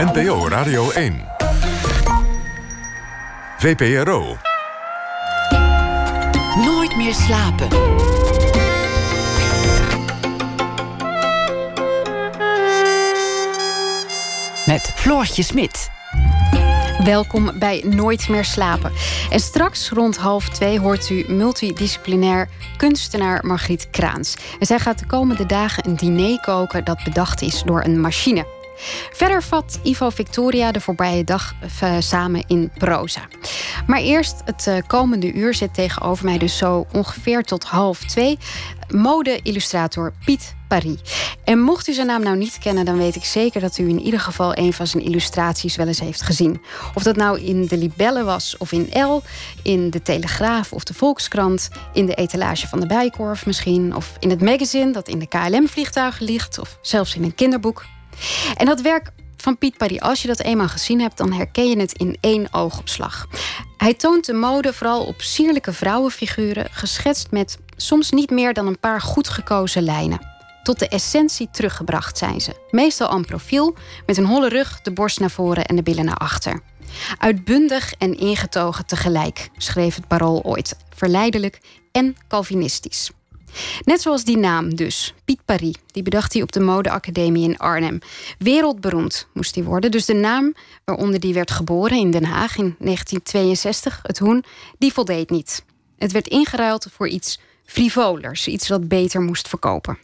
[0.00, 1.20] NPO Radio 1.
[3.58, 4.36] VPRO.
[6.64, 7.68] Nooit meer slapen.
[14.66, 15.90] Met Floortje Smit.
[17.04, 18.92] Welkom bij Nooit meer slapen.
[19.30, 24.36] En straks rond half twee hoort u multidisciplinair kunstenaar Margriet Kraans.
[24.58, 28.59] En zij gaat de komende dagen een diner koken dat bedacht is door een machine.
[29.12, 33.28] Verder vat Ivo Victoria de voorbije dag eh, samen in proza.
[33.86, 38.38] Maar eerst het eh, komende uur zit tegenover mij dus zo ongeveer tot half twee
[38.88, 40.98] mode-illustrator Piet Paris.
[41.44, 44.00] En mocht u zijn naam nou niet kennen, dan weet ik zeker dat u in
[44.00, 46.60] ieder geval een van zijn illustraties wel eens heeft gezien.
[46.94, 49.22] Of dat nou in de Libelle was of in L,
[49.62, 54.30] in de Telegraaf of de Volkskrant, in de etalage van de Bijkorf misschien, of in
[54.30, 57.84] het magazine dat in de KLM-vliegtuigen ligt, of zelfs in een kinderboek.
[58.56, 61.78] En dat werk van Piet Paris, als je dat eenmaal gezien hebt, dan herken je
[61.78, 63.26] het in één oogopslag.
[63.76, 68.80] Hij toont de mode vooral op sierlijke vrouwenfiguren, geschetst met soms niet meer dan een
[68.80, 70.28] paar goed gekozen lijnen.
[70.62, 72.52] Tot de essentie teruggebracht zijn ze.
[72.70, 76.16] Meestal aan profiel, met een holle rug, de borst naar voren en de billen naar
[76.16, 76.60] achter.
[77.18, 80.76] Uitbundig en ingetogen tegelijk, schreef het parool ooit.
[80.94, 81.60] Verleidelijk
[81.92, 83.10] en Calvinistisch.
[83.84, 85.74] Net zoals die naam dus, Piet Paris.
[85.86, 87.98] Die bedacht hij op de modeacademie in Arnhem.
[88.38, 89.90] Wereldberoemd moest hij worden.
[89.90, 94.44] Dus de naam waaronder die werd geboren in Den Haag in 1962, het Hoen,
[94.78, 95.64] die voldeed niet.
[95.98, 99.98] Het werd ingeruild voor iets frivolers, iets dat beter moest verkopen.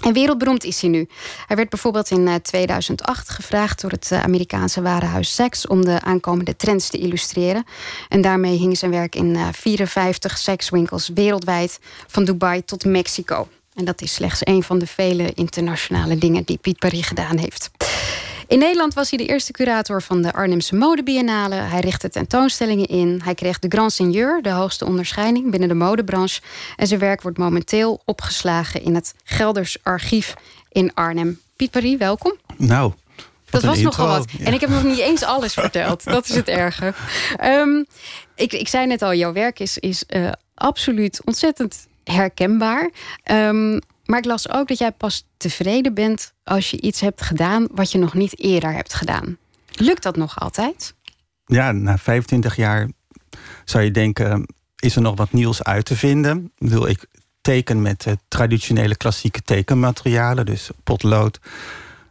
[0.00, 1.08] En wereldberoemd is hij nu.
[1.46, 6.00] Hij werd bijvoorbeeld in 2008 eh, gevraagd door het eh, Amerikaanse warenhuis Saks om de
[6.00, 7.64] aankomende trends te illustreren.
[8.08, 13.48] En daarmee hing zijn werk in 54 eh, sekswinkels wereldwijd, van Dubai tot Mexico.
[13.74, 17.70] En dat is slechts een van de vele internationale dingen die Piet Paris gedaan heeft.
[18.48, 21.54] In Nederland was hij de eerste curator van de Arnhemse Modebiennale.
[21.54, 23.20] Hij richtte tentoonstellingen in.
[23.24, 26.40] Hij kreeg de Grand Seigneur, de hoogste onderscheiding binnen de modebranche.
[26.76, 30.34] En zijn werk wordt momenteel opgeslagen in het Gelders Archief
[30.72, 31.40] in Arnhem.
[31.56, 32.36] Piet Paris, welkom.
[32.56, 32.92] Nou,
[33.50, 34.26] dat was nogal wat.
[34.44, 36.04] En ik heb nog niet eens alles verteld.
[36.04, 36.94] Dat is het erge.
[37.44, 37.86] Um,
[38.34, 42.90] ik, ik zei net al, jouw werk is, is uh, absoluut ontzettend herkenbaar.
[43.30, 47.66] Um, maar ik las ook dat jij pas tevreden bent als je iets hebt gedaan
[47.70, 49.36] wat je nog niet eerder hebt gedaan.
[49.72, 50.94] Lukt dat nog altijd?
[51.46, 52.88] Ja, na 25 jaar
[53.64, 56.52] zou je denken, is er nog wat nieuws uit te vinden?
[56.56, 57.06] Wil ik
[57.40, 61.40] teken met traditionele klassieke tekenmaterialen, dus potlood,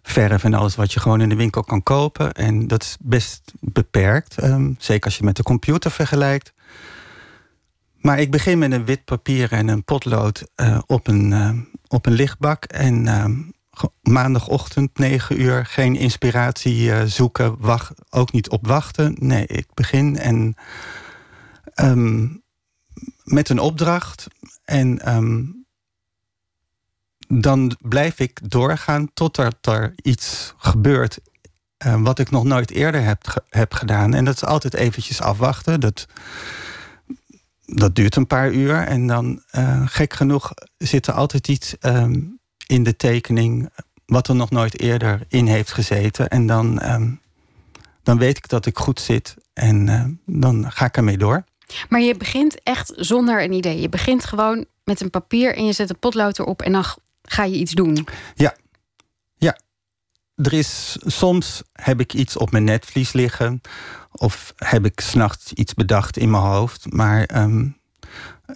[0.01, 2.33] verf en alles wat je gewoon in de winkel kan kopen.
[2.33, 6.53] En dat is best beperkt, um, zeker als je met de computer vergelijkt.
[8.07, 11.49] Maar ik begin met een wit papier en een potlood uh, op, een, uh,
[11.87, 12.65] op een lichtbak.
[12.65, 13.25] En uh,
[14.01, 17.55] maandagochtend, 9 uur, geen inspiratie zoeken.
[17.59, 19.15] Wacht, ook niet op wachten.
[19.19, 20.55] Nee, ik begin en
[21.75, 22.43] um,
[23.23, 24.27] met een opdracht.
[24.63, 25.65] En um,
[27.27, 31.19] dan blijf ik doorgaan totdat er iets gebeurt
[31.77, 34.13] wat ik nog nooit eerder heb, heb gedaan.
[34.13, 35.79] En dat is altijd eventjes afwachten.
[35.79, 36.07] Dat
[37.67, 38.75] dat duurt een paar uur.
[38.75, 43.69] En dan, uh, gek genoeg, zit er altijd iets um, in de tekening...
[44.05, 46.27] wat er nog nooit eerder in heeft gezeten.
[46.27, 47.21] En dan, um,
[48.03, 49.35] dan weet ik dat ik goed zit.
[49.53, 51.43] En uh, dan ga ik ermee door.
[51.89, 53.81] Maar je begint echt zonder een idee.
[53.81, 56.61] Je begint gewoon met een papier en je zet een potlood erop...
[56.61, 56.85] en dan
[57.23, 57.95] ga je iets doen.
[57.95, 58.03] Ja,
[58.35, 58.55] ja.
[60.37, 63.61] Er is, soms heb ik iets op mijn netvlies liggen
[64.11, 66.93] of heb ik s'nachts iets bedacht in mijn hoofd.
[66.93, 67.77] Maar um,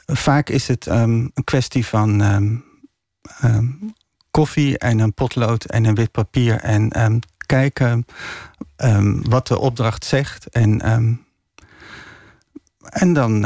[0.05, 3.93] vaak is het um, een kwestie van um,
[4.31, 6.59] koffie en een potlood en een wit papier.
[6.59, 8.05] En kijken
[9.21, 10.49] wat de opdracht zegt.
[10.49, 10.81] En,
[12.81, 13.45] en dan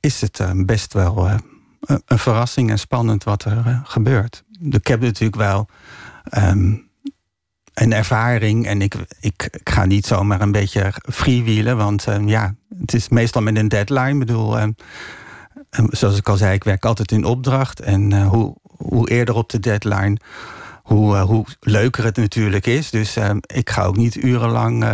[0.00, 1.34] is het best wel uh,
[2.04, 4.44] een verrassing en spannend wat er uh, gebeurt.
[4.60, 5.68] Ik heb natuurlijk wel
[7.80, 8.66] een ervaring.
[8.66, 11.76] En ik, ik, ik, ga niet zomaar een beetje freewheelen.
[11.76, 14.12] Want uh, ja, het is meestal met een deadline.
[14.12, 14.64] Ik bedoel, uh,
[15.70, 17.80] zoals ik al zei, ik werk altijd in opdracht.
[17.80, 20.16] En uh, hoe, hoe eerder op de deadline,
[20.82, 22.90] hoe, hoe leuker het natuurlijk is.
[22.90, 24.84] Dus ik ga ook niet urenlang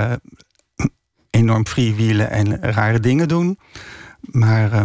[1.31, 3.59] enorm freewheelen en rare dingen doen.
[4.21, 4.83] Maar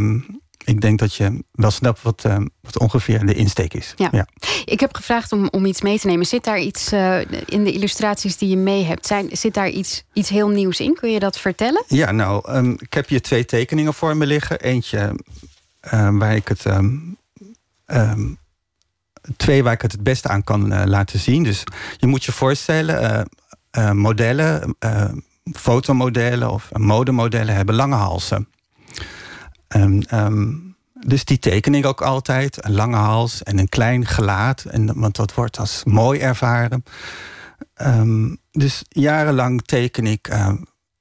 [0.71, 3.94] ik denk dat je wel snapt wat, uh, wat ongeveer de insteek is.
[3.95, 4.27] Ja.
[4.65, 6.25] Ik heb gevraagd om, om iets mee te nemen.
[6.25, 9.06] Zit daar iets uh, in de illustraties die je mee hebt?
[9.06, 10.94] Zijn, zit daar iets, iets heel nieuws in?
[10.94, 11.83] Kun je dat vertellen?
[11.88, 14.59] Ja, nou, um, ik heb hier twee tekeningen voor me liggen.
[14.59, 15.15] Eentje
[15.94, 16.65] uh, waar ik het.
[16.65, 17.18] Um,
[19.38, 21.44] twee waar ik het het beste aan kan laten zien.
[21.44, 21.63] Dus
[21.97, 23.27] je moet je voorstellen,
[23.71, 24.75] eh, modellen,
[25.53, 28.47] fotomodellen of modemodellen hebben lange halsen.
[29.75, 30.75] Um,
[31.06, 32.65] dus die teken ik ook altijd.
[32.65, 34.63] Een lange hals en een klein gelaat.
[34.63, 36.83] En, want dat wordt als mooi ervaren.
[37.81, 40.53] Um, dus jarenlang teken ik uh,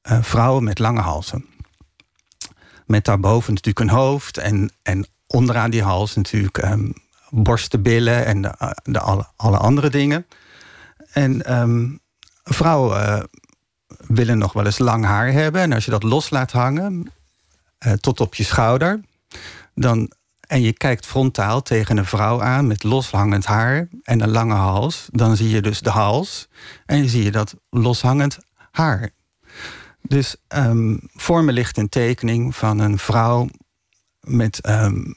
[0.02, 1.44] vrouwen met lange halsen.
[2.86, 4.38] Met daarboven natuurlijk een hoofd.
[4.38, 6.92] En, en onderaan die hals natuurlijk um,
[7.30, 10.26] borstenbillen en de, de alle, alle, andere dingen.
[11.12, 11.42] En
[12.44, 13.28] vrouwen
[14.06, 15.60] willen nog wel eens lang haar hebben.
[15.60, 17.12] En als je dat los laat hangen,
[17.86, 19.00] uh, tot op je schouder
[19.74, 24.54] dan, en je kijkt frontaal tegen een vrouw aan met loshangend haar en een lange
[24.54, 26.48] hals, dan zie je dus de hals
[26.86, 28.38] en je zie je dat loshangend
[28.70, 29.10] haar.
[30.02, 33.48] Dus um, voor me ligt een tekening van een vrouw
[34.20, 35.14] met, um,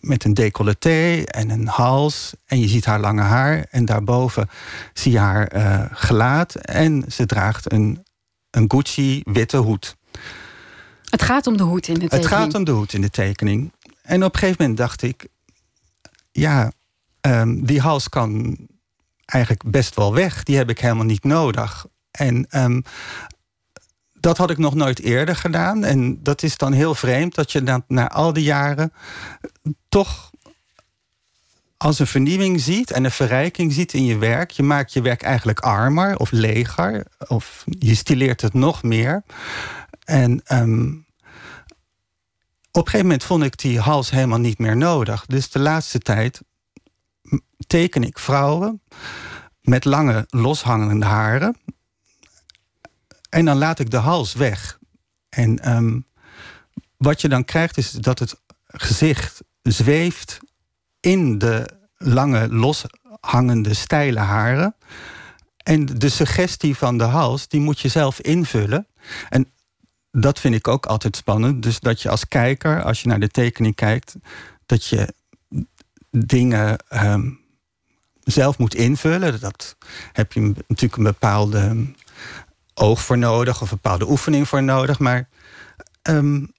[0.00, 2.32] met een decolleté en een hals.
[2.46, 3.66] En je ziet haar lange haar.
[3.70, 4.48] En daarboven
[4.92, 6.54] zie je haar uh, gelaat.
[6.54, 8.04] En ze draagt een,
[8.50, 9.96] een Gucci witte hoed.
[11.10, 12.30] Het gaat om de hoed in de tekening.
[12.30, 13.72] Het gaat om de hoed in de tekening.
[14.02, 15.26] En op een gegeven moment dacht ik,
[16.30, 16.72] ja,
[17.20, 18.56] um, die hals kan
[19.24, 20.42] eigenlijk best wel weg.
[20.42, 21.86] Die heb ik helemaal niet nodig.
[22.10, 22.82] En um,
[24.20, 25.84] dat had ik nog nooit eerder gedaan.
[25.84, 28.92] En dat is dan heel vreemd dat je dan na al die jaren
[29.88, 30.30] toch
[31.76, 34.50] als een vernieuwing ziet en een verrijking ziet in je werk.
[34.50, 37.06] Je maakt je werk eigenlijk armer of leger.
[37.26, 39.22] Of je stileert het nog meer.
[40.08, 41.06] En um,
[42.70, 45.26] op een gegeven moment vond ik die hals helemaal niet meer nodig.
[45.26, 46.42] Dus de laatste tijd
[47.66, 48.82] teken ik vrouwen
[49.60, 51.56] met lange loshangende haren.
[53.28, 54.78] En dan laat ik de hals weg.
[55.28, 56.06] En um,
[56.96, 60.38] wat je dan krijgt is dat het gezicht zweeft
[61.00, 64.76] in de lange loshangende steile haren.
[65.56, 68.86] En de suggestie van de hals, die moet je zelf invullen.
[69.28, 69.52] En
[70.20, 71.62] dat vind ik ook altijd spannend.
[71.62, 74.14] Dus dat je als kijker, als je naar de tekening kijkt,
[74.66, 75.14] dat je
[76.10, 77.40] dingen um,
[78.22, 79.40] zelf moet invullen.
[79.40, 79.76] Dat
[80.12, 81.86] heb je natuurlijk een bepaalde
[82.74, 84.98] oog voor nodig of een bepaalde oefening voor nodig.
[84.98, 85.28] Maar
[86.02, 86.52] um,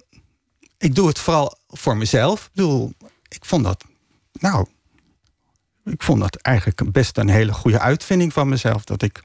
[0.77, 2.45] ik doe het vooral voor mezelf.
[2.45, 2.93] Ik bedoel,
[3.27, 3.83] ik vond dat,
[4.31, 4.67] nou,
[5.83, 8.83] ik vond dat eigenlijk best een hele goede uitvinding van mezelf.
[8.83, 9.23] Dat ik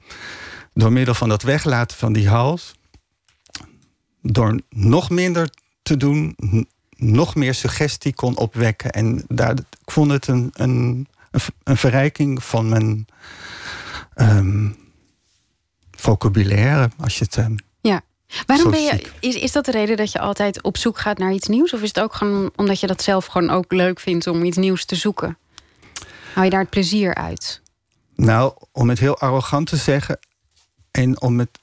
[0.72, 2.74] door middel van dat weglaten van die hals
[4.32, 5.50] door nog minder
[5.82, 6.36] te doen,
[6.96, 8.90] nog meer suggestie kon opwekken.
[8.90, 11.08] En daar, ik vond het een, een,
[11.62, 13.06] een verrijking van mijn
[14.16, 14.76] um,
[15.90, 17.36] vocabulaire, als je het.
[17.36, 18.02] Um, ja.
[18.46, 21.32] Waarom ben je, is, is dat de reden dat je altijd op zoek gaat naar
[21.32, 21.72] iets nieuws?
[21.72, 24.56] Of is het ook gewoon omdat je dat zelf gewoon ook leuk vindt om iets
[24.56, 25.38] nieuws te zoeken?
[26.32, 27.62] Hou je daar het plezier uit?
[28.14, 30.18] Nou, om het heel arrogant te zeggen
[30.90, 31.58] en om het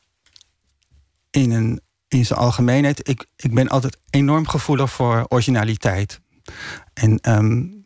[1.30, 1.82] in een
[2.14, 6.22] in zijn algemeenheid, ik, ik ben altijd enorm gevoelig voor originaliteit.
[6.94, 7.86] En um,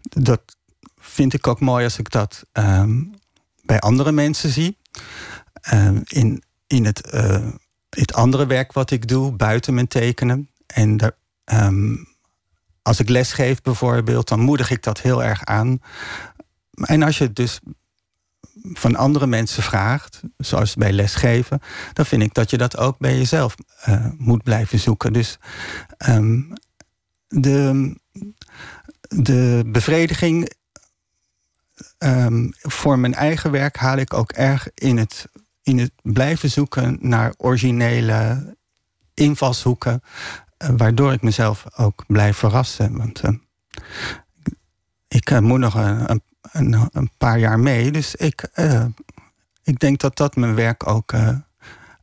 [0.00, 0.56] dat
[0.98, 3.14] vind ik ook mooi als ik dat um,
[3.62, 4.78] bij andere mensen zie.
[5.72, 7.48] Um, in in het, uh,
[7.88, 10.50] het andere werk wat ik doe, buiten mijn tekenen.
[10.66, 11.16] En daar,
[12.82, 15.80] als ik lesgeef bijvoorbeeld, dan moedig ik dat heel erg aan.
[16.70, 17.60] En als je dus
[18.72, 21.60] van andere mensen vraagt, zoals bij lesgeven,
[21.92, 23.54] dan vind ik dat je dat ook bij jezelf
[23.88, 25.12] uh, moet blijven zoeken.
[25.12, 25.38] Dus
[26.08, 26.52] um,
[27.28, 27.94] de,
[29.08, 30.52] de bevrediging
[31.98, 35.26] um, voor mijn eigen werk haal ik ook erg in het,
[35.62, 38.54] in het blijven zoeken naar originele
[39.14, 40.02] invalshoeken,
[40.58, 42.96] uh, waardoor ik mezelf ook blijf verrassen.
[42.96, 43.30] Want uh,
[45.08, 47.90] ik moet nog een, een een, een paar jaar mee.
[47.90, 48.84] Dus ik, uh,
[49.62, 51.28] ik denk dat dat mijn werk ook uh,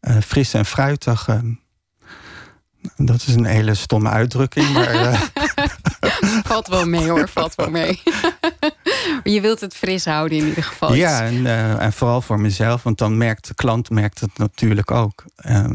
[0.01, 1.27] uh, fris en fruitig.
[2.97, 4.73] dat is een hele stomme uitdrukking.
[4.73, 5.31] Maar,
[6.43, 8.01] valt wel mee hoor, valt wel mee.
[9.23, 10.93] je wilt het fris houden in ieder geval.
[10.93, 11.45] Ja, en,
[11.79, 12.83] en vooral voor mezelf.
[12.83, 15.25] Want dan merkt de klant merkt het natuurlijk ook.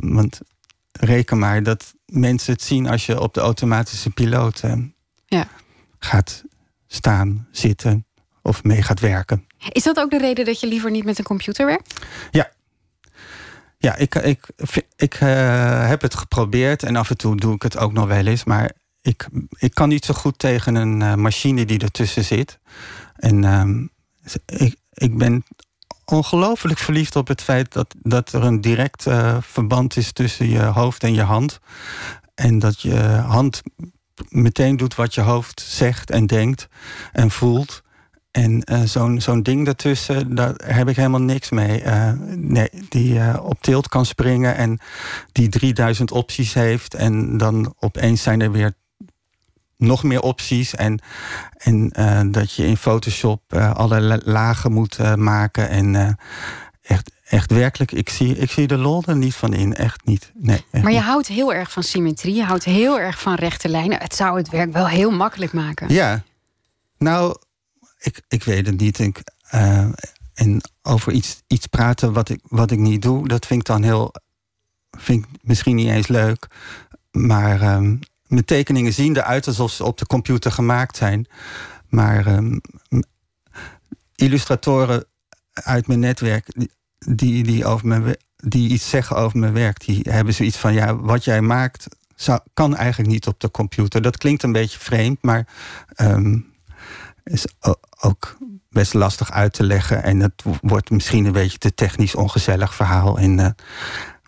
[0.00, 0.40] want
[0.92, 4.62] reken maar dat mensen het zien als je op de automatische piloot
[5.26, 5.48] ja.
[5.98, 6.44] gaat
[6.87, 8.08] staan, zitten
[8.42, 9.47] of mee gaat werken.
[9.73, 11.95] Is dat ook de reden dat je liever niet met een computer werkt?
[12.30, 12.50] Ja.
[13.78, 14.47] Ja, ik, ik,
[14.97, 18.26] ik uh, heb het geprobeerd en af en toe doe ik het ook nog wel
[18.26, 18.45] eens.
[18.45, 19.28] Maar ik,
[19.59, 22.59] ik kan niet zo goed tegen een uh, machine die ertussen zit.
[23.16, 25.45] En uh, ik, ik ben
[26.04, 30.62] ongelooflijk verliefd op het feit dat, dat er een direct uh, verband is tussen je
[30.62, 31.61] hoofd en je hand.
[32.35, 33.62] En dat je hand
[34.28, 36.68] meteen doet wat je hoofd zegt en denkt
[37.12, 37.83] en voelt.
[38.30, 41.82] En uh, zo'n zo'n ding daartussen, daar heb ik helemaal niks mee.
[41.82, 44.78] Uh, nee, die uh, op tilt kan springen en
[45.32, 46.94] die 3000 opties heeft.
[46.94, 48.73] En dan opeens zijn er weer
[49.76, 50.75] nog meer opties.
[50.75, 51.00] En,
[51.56, 55.68] en dat je in Photoshop alle lagen moet maken.
[55.68, 56.16] En
[56.82, 59.75] echt, echt werkelijk, ik zie, ik zie de lol er niet van in.
[59.75, 60.32] Echt niet.
[60.35, 61.06] Nee, echt maar je niet.
[61.06, 62.35] houdt heel erg van symmetrie.
[62.35, 64.00] Je houdt heel erg van rechte lijnen.
[64.00, 65.88] Het zou het werk wel heel makkelijk maken.
[65.88, 66.23] Ja.
[66.99, 67.37] Nou,
[67.99, 68.99] ik, ik weet het niet.
[68.99, 69.23] Ik,
[69.55, 69.88] uh,
[70.35, 73.83] en over iets, iets praten wat ik, wat ik niet doe, dat vind ik dan
[73.83, 74.14] heel.
[74.90, 76.47] Vind ik misschien niet eens leuk.
[77.11, 81.26] Maar um, mijn tekeningen zien eruit alsof ze op de computer gemaakt zijn.
[81.88, 82.61] Maar um,
[84.14, 85.05] illustratoren
[85.52, 86.49] uit mijn netwerk
[86.99, 90.97] die, die, over mijn, die iets zeggen over mijn werk, die hebben zoiets van: ja,
[90.97, 94.02] wat jij maakt, zou, kan eigenlijk niet op de computer.
[94.02, 95.47] Dat klinkt een beetje vreemd, maar
[95.97, 96.52] um,
[97.30, 97.47] is
[98.00, 98.37] ook
[98.70, 100.02] best lastig uit te leggen.
[100.02, 103.18] En het wordt misschien een beetje te technisch ongezellig verhaal.
[103.18, 103.49] En uh,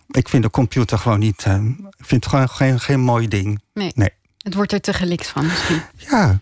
[0.07, 1.45] ik vind de computer gewoon niet.
[1.47, 1.53] Uh,
[1.97, 3.61] ik vind het gewoon geen, geen mooi ding.
[3.73, 3.91] Nee.
[3.95, 4.09] nee.
[4.37, 5.81] Het wordt er te gelikt van misschien.
[5.95, 6.39] Ja.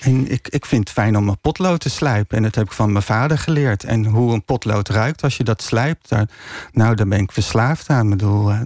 [0.00, 2.36] En ik, ik vind het fijn om een potlood te slijpen.
[2.36, 3.84] En dat heb ik van mijn vader geleerd.
[3.84, 6.08] En hoe een potlood ruikt als je dat slijpt.
[6.08, 6.28] Daar,
[6.72, 8.04] nou, daar ben ik verslaafd aan.
[8.04, 8.60] Ik bedoel, uh,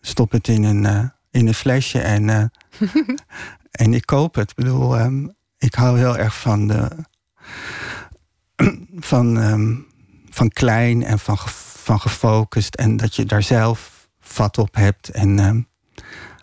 [0.00, 2.28] stop het in een, in een flesje en,
[3.70, 4.50] en ik koop het.
[4.50, 5.34] Ik bedoel, um,
[5.64, 6.88] ik hou heel erg van de.
[9.10, 9.86] van, um,
[10.30, 11.38] van klein en van,
[11.76, 12.74] van gefocust.
[12.74, 15.08] En dat je daar zelf vat op hebt.
[15.08, 15.68] En um,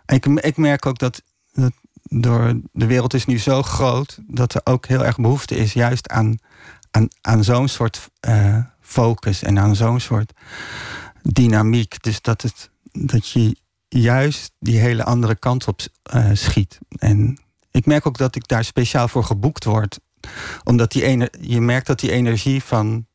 [0.06, 1.74] ik, ik merk ook dat, dat
[2.04, 6.10] door de wereld is nu zo groot dat er ook heel erg behoefte is juist
[6.10, 6.38] aan,
[6.92, 10.34] aan, aan zo'n soort uh, focus en aan zo'n soort
[11.22, 12.04] dynamiek.
[12.04, 13.56] Dus dat, het, dat je
[13.88, 15.80] juist die hele andere kant op
[16.14, 16.80] uh, schiet.
[16.90, 17.38] En
[17.72, 20.00] ik merk ook dat ik daar speciaal voor geboekt word.
[20.64, 23.08] Omdat die ene, je merkt dat die energie van,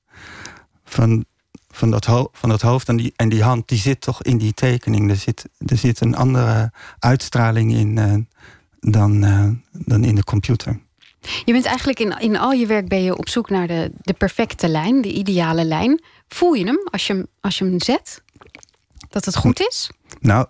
[0.84, 1.24] van,
[1.70, 4.38] van, dat, ho van dat hoofd en die, en die hand, die zit toch in
[4.38, 5.10] die tekening.
[5.10, 7.96] Er zit, er zit een andere uitstraling in.
[7.96, 8.14] Uh,
[8.80, 10.80] dan, uh, dan in de computer.
[11.44, 14.12] Je bent eigenlijk in, in al je werk ben je op zoek naar de, de
[14.12, 16.02] perfecte lijn, de ideale lijn.
[16.28, 18.22] Voel je hem als je, als je hem zet?
[19.08, 19.90] Dat het goed is?
[20.20, 20.46] Nou,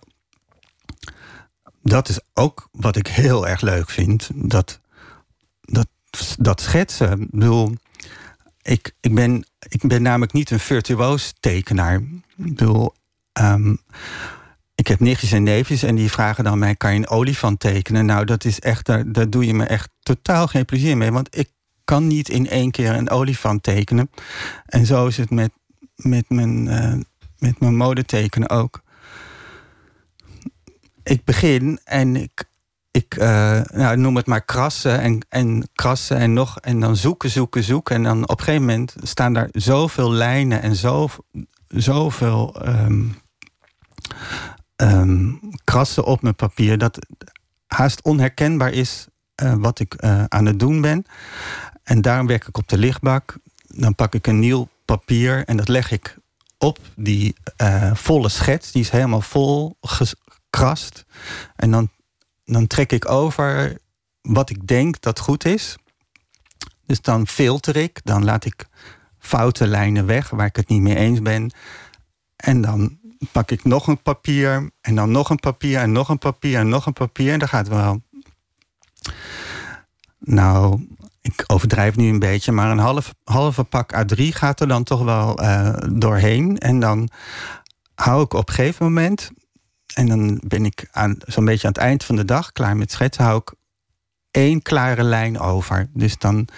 [1.86, 4.30] dat is ook wat ik heel erg leuk vind.
[4.34, 4.80] Dat,
[5.60, 5.88] dat,
[6.38, 7.20] dat schetsen.
[7.20, 7.74] Ik bedoel,
[8.62, 11.94] ik, ik, ben, ik ben namelijk niet een virtuoos tekenaar.
[12.36, 12.94] Ik bedoel,
[13.40, 13.78] um,
[14.74, 18.06] ik heb nichtjes en neefjes en die vragen dan mij: kan je een olifant tekenen?
[18.06, 21.12] Nou, dat is echt, daar, daar doe je me echt totaal geen plezier mee.
[21.12, 21.50] Want ik
[21.84, 24.10] kan niet in één keer een olifant tekenen.
[24.66, 25.50] En zo is het met,
[25.96, 26.94] met, mijn, uh,
[27.38, 28.84] met mijn modetekenen ook.
[31.06, 32.44] Ik begin en ik,
[32.90, 36.60] ik uh, nou, noem het maar krassen en, en krassen en nog.
[36.60, 37.94] En dan zoeken, zoeken, zoeken.
[37.94, 41.08] En dan op een gegeven moment staan daar zoveel lijnen en zo,
[41.68, 42.68] zoveel.
[42.68, 43.18] Um,
[44.76, 47.06] um, krassen op mijn papier dat
[47.66, 49.06] haast onherkenbaar is
[49.42, 51.04] uh, wat ik uh, aan het doen ben.
[51.82, 53.36] En daarom werk ik op de lichtbak.
[53.66, 56.16] Dan pak ik een nieuw papier en dat leg ik
[56.58, 57.34] op die
[57.92, 58.72] volle schets.
[58.72, 59.76] Die is helemaal vol
[60.56, 61.04] gekrast.
[61.56, 61.88] En dan,
[62.44, 63.78] dan trek ik over
[64.20, 65.76] wat ik denk dat goed is.
[66.86, 68.66] Dus dan filter ik, dan laat ik
[69.18, 71.52] foute lijnen weg waar ik het niet mee eens ben.
[72.36, 72.98] En dan
[73.32, 76.68] pak ik nog een papier en dan nog een papier en nog een papier en
[76.68, 77.32] nog een papier.
[77.32, 78.02] En dan gaat wel.
[80.18, 80.86] Nou,
[81.20, 85.02] ik overdrijf nu een beetje, maar een half, halve pak A3 gaat er dan toch
[85.02, 86.58] wel uh, doorheen.
[86.58, 87.08] En dan
[87.94, 89.30] hou ik op een gegeven moment,
[89.94, 90.88] en dan ben ik
[91.26, 93.54] zo'n beetje aan het eind van de dag klaar met schetsen, hou ik
[94.30, 95.88] één klare lijn over.
[95.92, 96.48] Dus dan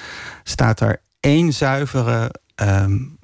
[0.43, 3.19] staat er één zuivere um,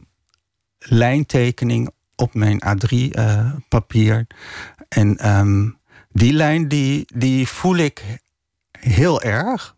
[0.79, 4.17] lijntekening op mijn A3-papier.
[4.19, 4.37] Uh,
[4.89, 8.19] en um, die lijn die, die voel ik
[8.79, 9.77] heel erg.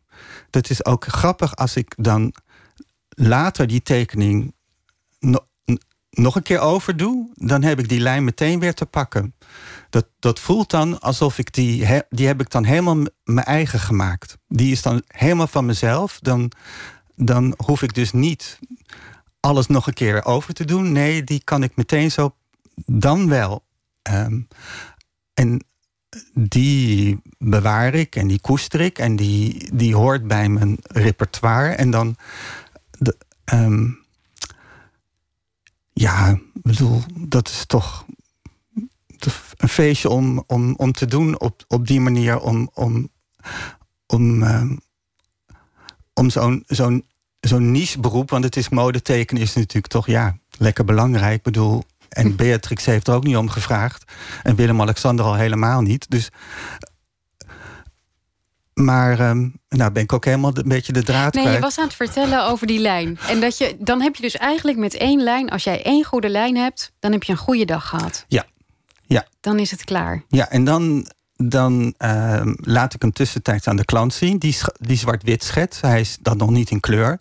[0.51, 2.35] Dat is ook grappig als ik dan
[3.09, 4.55] later die tekening
[5.19, 5.47] no
[6.11, 7.31] nog een keer overdoe.
[7.35, 9.35] Dan heb ik die lijn meteen weer te pakken.
[9.91, 14.39] Dat, dat voelt dan alsof ik die, die heb ik dan helemaal mijn eigen gemaakt.
[14.49, 16.19] Die is dan helemaal van mezelf.
[16.21, 16.51] Dan,
[17.15, 18.59] dan hoef ik dus niet
[19.41, 20.93] alles nog een keer over te doen.
[20.93, 22.35] Nee, die kan ik meteen zo
[22.87, 23.65] dan wel.
[24.11, 24.49] Um,
[25.35, 25.65] en
[26.35, 31.75] die bewaar ik en die koester ik en die, die hoort bij mijn repertoire.
[31.75, 32.17] En dan.
[32.99, 33.17] De,
[33.53, 34.05] um,
[35.93, 38.07] ja, bedoel, dat is toch
[39.57, 42.41] een feestje om, om, om te doen op, op die manier.
[42.41, 43.09] Om, om,
[44.07, 44.81] om, um,
[46.15, 47.05] om zo'n zo'n
[47.41, 51.37] zo'n niche beroep, want het is modetekenen is natuurlijk toch ja, lekker belangrijk.
[51.37, 54.13] Ik bedoel, en Beatrix heeft er ook niet om gevraagd.
[54.43, 56.11] En Willem-Alexander al helemaal niet.
[56.11, 56.31] Dus
[58.75, 61.85] maar um, nou ben ik ook helemaal een beetje de draad Nee, je was aan
[61.85, 63.19] het vertellen over die lijn.
[63.29, 65.51] En dat je, dan heb je dus eigenlijk met één lijn...
[65.51, 68.25] als jij één goede lijn hebt, dan heb je een goede dag gehad.
[68.29, 68.45] Ja.
[69.07, 69.27] Ja.
[69.41, 70.23] Dan is het klaar.
[70.29, 74.39] Ja, en dan, dan uh, laat ik hem tussentijds aan de klant zien.
[74.39, 75.81] Die, die zwart-wit schets.
[75.81, 77.21] Hij is dan nog niet in kleur.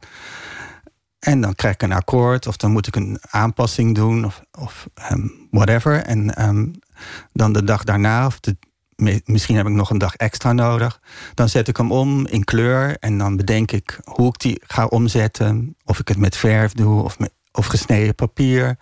[1.19, 4.87] En dan krijg ik een akkoord of dan moet ik een aanpassing doen of, of
[5.11, 6.03] um, whatever.
[6.03, 6.71] En um,
[7.33, 8.57] dan de dag daarna of de
[9.25, 10.99] misschien heb ik nog een dag extra nodig.
[11.33, 14.85] Dan zet ik hem om in kleur en dan bedenk ik hoe ik die ga
[14.85, 15.75] omzetten.
[15.85, 18.77] Of ik het met verf doe of, met, of gesneden papier.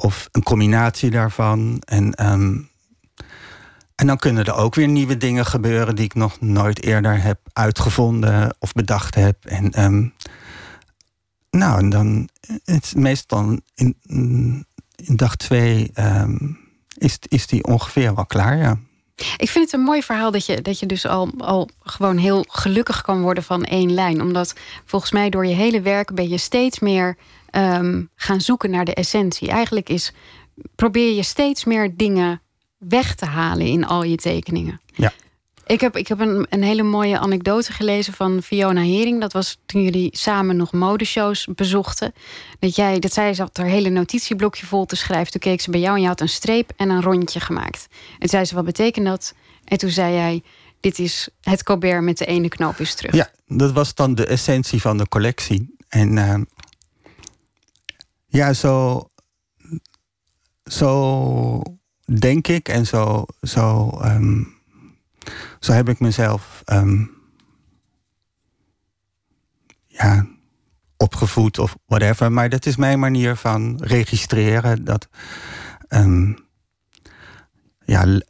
[0.00, 1.82] Of een combinatie daarvan.
[1.84, 2.70] En, um,
[3.94, 7.38] en dan kunnen er ook weer nieuwe dingen gebeuren die ik nog nooit eerder heb
[7.52, 9.44] uitgevonden of bedacht heb.
[9.44, 10.14] En um,
[11.50, 12.28] nou, en dan
[12.64, 13.96] is meestal in,
[14.96, 16.58] in dag twee um,
[16.98, 18.78] is, is die ongeveer wel klaar, ja.
[19.36, 22.44] Ik vind het een mooi verhaal dat je, dat je dus al, al gewoon heel
[22.48, 24.20] gelukkig kan worden van één lijn.
[24.20, 27.16] Omdat volgens mij door je hele werk ben je steeds meer
[27.50, 29.48] um, gaan zoeken naar de essentie.
[29.48, 30.12] Eigenlijk is
[30.74, 32.42] probeer je steeds meer dingen
[32.78, 34.80] weg te halen in al je tekeningen.
[34.94, 35.12] Ja.
[35.66, 39.20] Ik heb, ik heb een, een hele mooie anekdote gelezen van Fiona Hering.
[39.20, 42.12] Dat was toen jullie samen nog modeshows bezochten.
[42.58, 45.32] Dat jij, dat zij zat haar hele notitieblokje vol te schrijven.
[45.32, 47.86] Toen keek ze bij jou en je had een streep en een rondje gemaakt.
[48.18, 49.34] En zei ze, wat betekent dat?
[49.64, 50.42] En toen zei jij,
[50.80, 53.14] dit is het Colbert met de ene knoop is terug.
[53.14, 55.76] Ja, dat was dan de essentie van de collectie.
[55.88, 56.34] En uh,
[58.38, 59.08] ja, zo,
[60.64, 61.62] zo
[62.18, 64.54] denk ik en zo, zo um,
[65.60, 67.10] zo heb ik mezelf um,
[69.86, 70.26] ja,
[70.96, 72.32] opgevoed of whatever.
[72.32, 74.84] Maar dat is mijn manier van registreren.
[74.84, 75.08] Dat
[75.88, 76.36] um,
[77.84, 78.20] ja,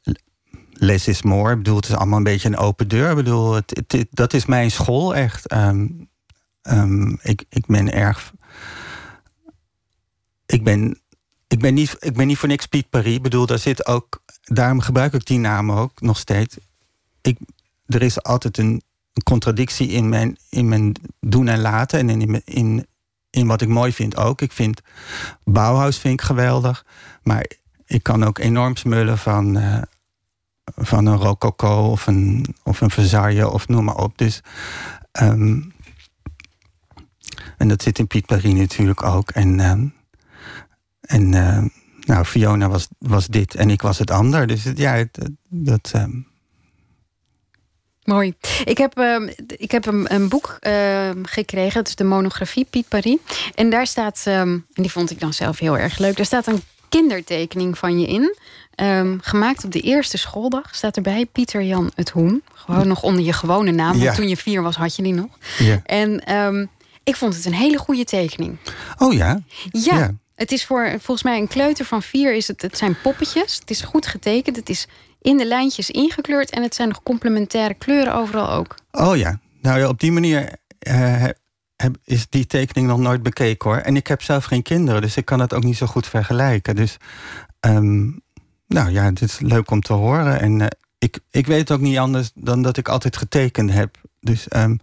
[0.73, 1.53] less is more.
[1.53, 3.11] Ik bedoel, het is allemaal een beetje een open deur.
[3.11, 5.53] Ik bedoel, het, dat is mijn school echt.
[7.23, 8.33] Ik, ik ben erg.
[10.49, 11.01] Ik ben,
[11.49, 13.15] ik, ben niet, ik ben niet voor niks Piet Paris.
[13.15, 14.23] Ik bedoel, daar zit ook.
[14.43, 16.57] Daarom gebruik ik die naam ook nog steeds
[17.29, 17.39] ik,
[17.87, 18.83] er is altijd een,
[19.25, 21.99] contradictie in mijn, in mijn doen en laten.
[21.99, 22.87] En in, in,
[23.31, 24.41] in wat ik mooi vind ook.
[24.41, 24.81] Ik vind
[25.45, 26.87] Bauhaus vind ik geweldig.
[27.23, 27.51] Maar
[27.87, 29.83] ik kan ook enorm smullen van, uh,
[30.77, 34.19] van een rococo of een, of een Versailles of noem maar op.
[34.19, 34.41] Dus,
[35.23, 35.73] um,
[37.57, 39.31] en dat zit in Piet Paris natuurlijk ook.
[39.31, 39.95] En, um,
[41.09, 41.65] en uh,
[42.01, 44.47] nou, Fiona was, was dit en ik was het ander.
[44.47, 45.19] Dus ja, het,
[45.49, 45.93] dat...
[45.97, 46.27] Um,
[48.05, 48.35] Mooi.
[48.65, 51.79] Ik heb, uh, ik heb een, een boek uh, gekregen.
[51.79, 53.17] Het is de monografie Piet Paris.
[53.55, 56.17] En daar staat, um, en die vond ik dan zelf heel erg leuk.
[56.17, 58.37] Daar staat een kindertekening van je in.
[58.77, 60.75] Um, gemaakt op de eerste schooldag.
[60.75, 62.43] Staat erbij Pieter Jan het Hoen.
[62.53, 63.99] Gewoon nog onder je gewone naam.
[63.99, 65.39] Want toen je vier was, had je die nog.
[65.59, 65.81] Ja.
[65.85, 66.71] En um,
[67.05, 68.57] ik vond het een hele goede tekening.
[68.99, 69.43] Oh ja?
[69.71, 69.99] Ja.
[69.99, 70.15] ja.
[70.39, 72.35] Het is voor volgens mij een kleuter van vier.
[72.35, 73.59] Is het, het zijn poppetjes.
[73.59, 74.57] Het is goed getekend.
[74.57, 74.87] Het is
[75.21, 76.51] in de lijntjes ingekleurd.
[76.51, 78.75] En het zijn nog complementaire kleuren overal ook.
[78.91, 80.57] Oh ja, nou ja, op die manier
[80.89, 81.25] uh,
[81.77, 83.79] heb, is die tekening nog nooit bekeken hoor.
[83.79, 86.77] En ik heb zelf geen kinderen, dus ik kan het ook niet zo goed vergelijken.
[86.77, 86.97] Dus
[87.61, 88.21] um,
[88.67, 90.41] nou ja, het is leuk om te horen.
[90.41, 90.67] En uh,
[90.99, 93.97] ik, ik weet ook niet anders dan dat ik altijd getekend heb.
[94.21, 94.81] Dus um,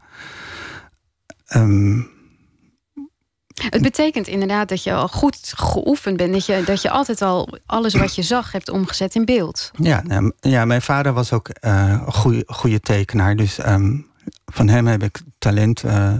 [3.56, 6.34] het betekent inderdaad dat je al goed geoefend bent.
[6.34, 9.72] Dat je, dat je altijd al alles wat je zag hebt omgezet in beeld.
[9.78, 13.36] Ja, nou, ja mijn vader was ook uh, een goede tekenaar.
[13.36, 14.08] Dus um,
[14.46, 16.13] van hem heb ik talent, uh,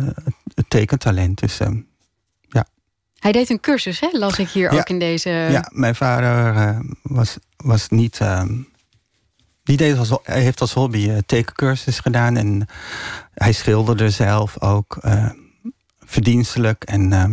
[0.67, 1.39] tekentalent.
[1.39, 1.88] Dus um,
[2.41, 2.65] ja.
[3.19, 4.08] Hij deed een cursus, hè?
[4.12, 5.30] las ik hier ja, ook in deze.
[5.30, 8.19] Ja, mijn vader uh, was, was niet.
[9.63, 12.38] Die deed als, hij heeft als hobby tekencursus gedaan.
[12.38, 12.67] En
[13.34, 14.98] hij schilderde zelf ook
[16.15, 16.84] verdienstelijk.
[16.84, 17.23] En uh,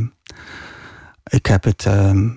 [1.24, 1.84] ik heb het.
[1.84, 2.30] Uh,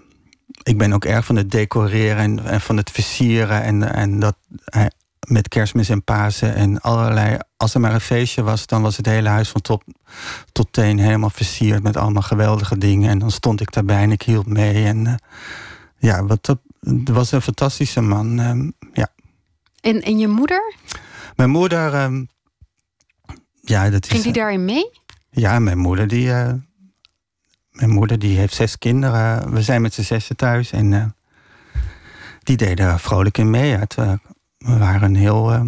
[0.63, 3.63] ik ben ook erg van het decoreren en, en van het versieren.
[3.63, 4.35] En, en dat
[4.75, 4.85] uh,
[5.27, 7.37] met kerstmis en Pasen en allerlei.
[7.57, 9.83] Als er maar een feestje was, dan was het hele huis van top
[10.51, 13.09] tot teen helemaal versierd met allemaal geweldige dingen.
[13.09, 14.85] En dan stond ik daarbij en ik hield mee.
[14.85, 15.13] En uh,
[15.97, 16.59] ja, wat dat,
[17.03, 18.39] was een fantastische man.
[18.39, 19.07] Um, ja.
[19.81, 20.73] En, en je moeder?
[21.35, 22.03] Mijn moeder.
[22.03, 22.27] Um,
[23.61, 24.89] ja, dat Ging is, die daarin mee?
[25.35, 26.53] Ja, mijn moeder die, uh,
[27.71, 29.53] mijn moeder die heeft zes kinderen.
[29.53, 31.05] We zijn met z'n zessen thuis en uh,
[32.43, 33.71] die deden vrolijk in mee.
[33.71, 34.13] Het, uh,
[34.57, 35.61] we waren heel uh,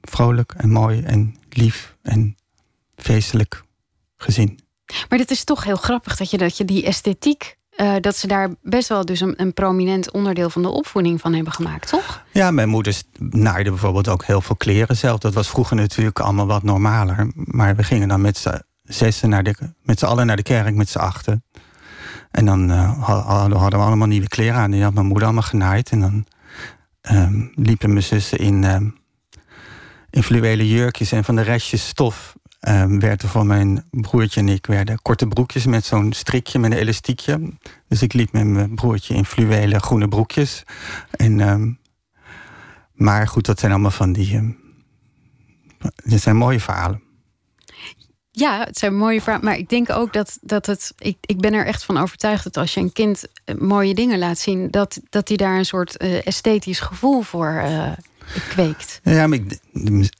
[0.00, 2.36] vrolijk en mooi en lief en
[2.96, 3.62] feestelijk
[4.16, 4.60] gezien.
[5.08, 8.26] Maar dit is toch heel grappig dat je, dat je die esthetiek uh, dat ze
[8.26, 12.24] daar best wel dus een, een, prominent onderdeel van de opvoeding van hebben gemaakt, toch?
[12.32, 15.18] Ja, mijn moeder naaide bijvoorbeeld ook heel veel kleren zelf.
[15.18, 17.30] Dat was vroeger natuurlijk allemaal wat normaler.
[17.34, 18.62] Maar we gingen dan met z'n
[18.94, 21.44] zessen naar de, met z'n allen naar de kerk, met z'n achten.
[22.30, 24.70] En dan uh, hadden we allemaal nieuwe kleren aan.
[24.70, 25.90] Die had mijn moeder allemaal genaaid.
[25.90, 26.26] En dan
[27.10, 28.96] um, liepen mijn zussen in, um,
[30.10, 31.12] in fluwelen jurkjes.
[31.12, 35.66] En van de restjes stof um, werden voor mijn broertje en ik werden korte broekjes
[35.66, 37.52] met zo'n strikje met een elastiekje.
[37.88, 40.64] Dus ik liep met mijn broertje in fluwelen groene broekjes.
[41.10, 41.78] En,
[42.92, 44.60] maar goed, dat zijn allemaal van die.
[46.04, 47.11] Dit zijn mooie verhalen.
[48.34, 49.44] Ja, het zijn mooie verhalen.
[49.44, 50.92] Maar ik denk ook dat, dat het.
[50.98, 54.18] Ik, ik ben er echt van overtuigd dat als je een kind eh, mooie dingen
[54.18, 57.92] laat zien, dat, dat hij daar een soort uh, esthetisch gevoel voor uh,
[58.48, 59.00] kweekt.
[59.02, 59.58] Ja, maar ik,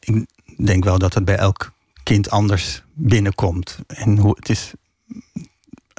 [0.01, 0.27] ik
[0.67, 1.73] denk wel dat het bij elk
[2.03, 3.79] kind anders binnenkomt.
[3.87, 4.73] En hoe het is.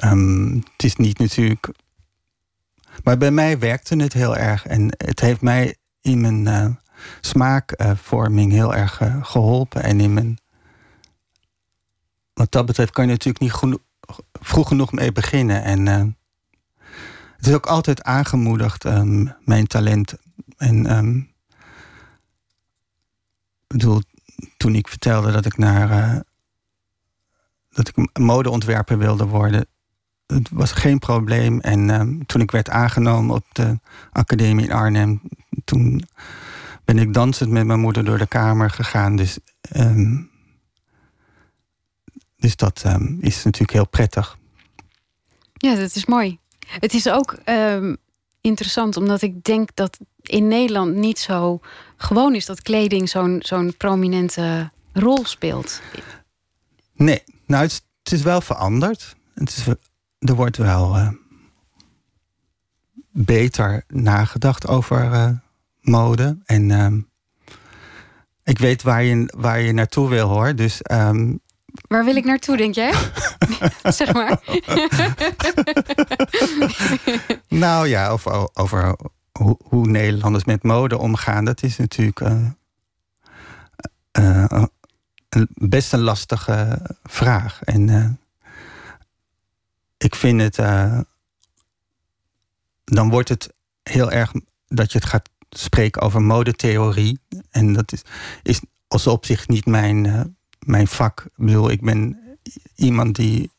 [0.04, 1.68] Um, het is niet natuurlijk.
[3.04, 4.66] Maar bij mij werkte het heel erg.
[4.66, 6.78] En het heeft mij in mijn
[7.20, 9.82] smaakvorming heel erg geholpen.
[9.82, 10.38] En in mijn.
[12.34, 13.78] Wat dat betreft kan je natuurlijk niet
[14.32, 15.62] vroeg genoeg mee beginnen.
[15.62, 16.12] En uh,
[17.36, 20.14] het is ook altijd aangemoedigd, um, mijn talent.
[20.56, 21.32] En um,
[23.66, 24.02] bedoel,
[24.56, 26.20] toen ik vertelde dat ik naar uh,
[27.70, 29.66] dat ik modeontwerper wilde worden,
[30.26, 31.60] het was geen probleem.
[31.60, 33.78] En uh, toen ik werd aangenomen op de
[34.12, 35.20] academie in Arnhem,
[35.64, 36.04] toen
[36.84, 39.16] ben ik dansend met mijn moeder door de kamer gegaan.
[39.16, 39.38] Dus,
[42.44, 44.38] dus dat um, is natuurlijk heel prettig.
[45.52, 46.38] Ja, dat is mooi.
[46.66, 47.96] Het is ook um,
[48.40, 51.60] interessant, omdat ik denk dat in Nederland niet zo
[51.96, 55.80] gewoon is dat kleding zo'n zo'n prominente rol speelt.
[56.94, 59.16] Nee, nou, het, het is wel veranderd.
[59.34, 59.66] Het is,
[60.18, 61.08] er wordt wel uh,
[63.10, 65.30] beter nagedacht over uh,
[65.80, 66.38] mode.
[66.44, 66.92] En uh,
[68.42, 70.54] ik weet waar je, waar je naartoe wil hoor.
[70.54, 71.42] Dus, um...
[71.74, 72.94] Waar wil ik naartoe, denk jij?
[73.82, 74.40] zeg maar.
[77.48, 78.96] nou ja, over, over
[79.32, 82.48] hoe, hoe, Nederlanders met mode omgaan, dat is natuurlijk uh,
[84.18, 84.64] uh,
[85.28, 87.62] een, best een lastige vraag.
[87.62, 88.10] En uh,
[89.96, 90.56] ik vind het.
[92.84, 94.32] dan wordt het heel erg
[94.68, 97.20] dat je het gaat spreken over modetheorie.
[97.50, 98.02] En dat is,
[98.42, 101.20] is als op zich niet mijn, mijn vak.
[101.24, 102.18] Ik bedoel, ik ben
[102.74, 103.50] iemand die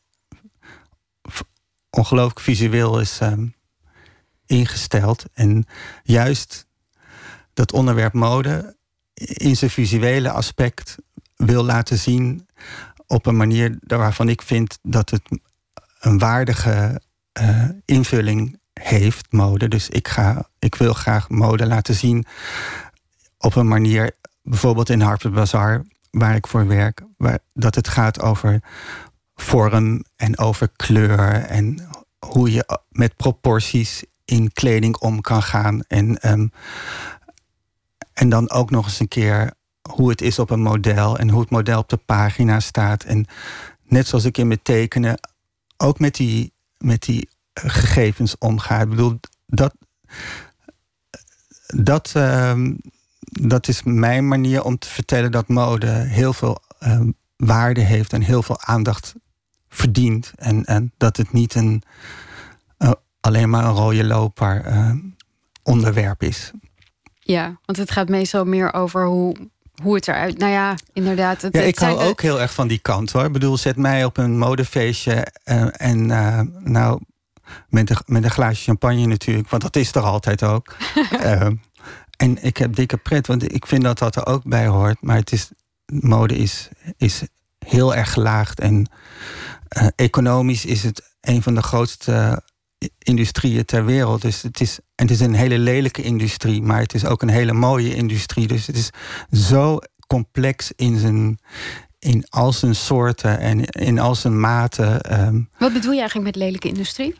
[1.90, 3.20] ongelooflijk visueel is
[4.46, 5.24] ingesteld.
[5.34, 5.66] En
[6.02, 6.66] juist
[7.54, 8.76] dat onderwerp mode
[9.14, 10.96] in zijn visuele aspect
[11.36, 12.48] wil laten zien
[13.06, 15.22] op een manier waarvan ik vind dat het
[16.00, 17.00] een waardige
[17.40, 19.68] uh, invulling heeft, mode.
[19.68, 22.26] Dus ik, ga, ik wil graag mode laten zien
[23.38, 25.84] op een manier, bijvoorbeeld in Harper Bazaar,
[26.18, 28.62] waar ik voor werk, waar, dat het gaat over
[29.34, 35.80] vorm en over kleur en hoe je met proporties in kleding om kan gaan.
[35.80, 36.52] En, um,
[38.12, 39.52] en dan ook nog eens een keer
[39.90, 43.04] hoe het is op een model en hoe het model op de pagina staat.
[43.04, 43.26] En
[43.82, 45.20] net zoals ik in mijn tekenen
[45.76, 48.80] ook met die, met die gegevens omga.
[48.80, 49.74] Ik bedoel, dat,
[51.66, 52.80] dat, um,
[53.40, 58.22] dat is mijn manier om te vertellen dat mode heel veel um, waarde heeft en
[58.22, 59.14] heel veel aandacht
[59.68, 60.32] verdient.
[60.36, 61.82] En, en dat het niet een
[63.26, 64.90] alleen maar een rode loper uh,
[65.62, 66.50] onderwerp is.
[67.18, 69.36] Ja, want het gaat meestal meer over hoe,
[69.82, 70.38] hoe het eruit.
[70.38, 71.42] Nou ja, inderdaad.
[71.42, 73.24] Het, ja, ik hou ook heel erg van die kant hoor.
[73.24, 77.00] Ik bedoel, zet mij op een modefeestje uh, en uh, nou.
[77.68, 80.76] Met een, met een glaasje champagne natuurlijk, want dat is er altijd ook.
[82.16, 85.02] en ik heb dikke pret, want ik vind dat dat er ook bij hoort.
[85.02, 85.50] Maar het is,
[85.86, 87.22] mode is, is
[87.58, 88.60] heel erg gelaagd.
[88.60, 88.90] En
[89.96, 92.42] economisch is het een van de grootste
[92.98, 94.22] industrieën ter wereld.
[94.22, 97.28] Dus het is, en het is een hele lelijke industrie, maar het is ook een
[97.28, 98.46] hele mooie industrie.
[98.46, 98.90] Dus het is
[99.48, 101.38] zo complex in, zijn,
[101.98, 105.20] in al zijn soorten en in al zijn maten.
[105.20, 105.50] Um.
[105.58, 107.14] Wat bedoel je eigenlijk met lelijke industrie?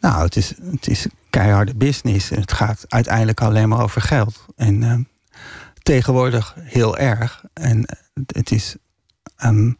[0.00, 2.28] Nou, het is, het is keiharde business.
[2.28, 4.44] Het gaat uiteindelijk alleen maar over geld.
[4.56, 5.08] En um,
[5.82, 7.44] tegenwoordig heel erg.
[7.52, 7.84] En
[8.26, 8.76] het is.
[9.44, 9.74] Um,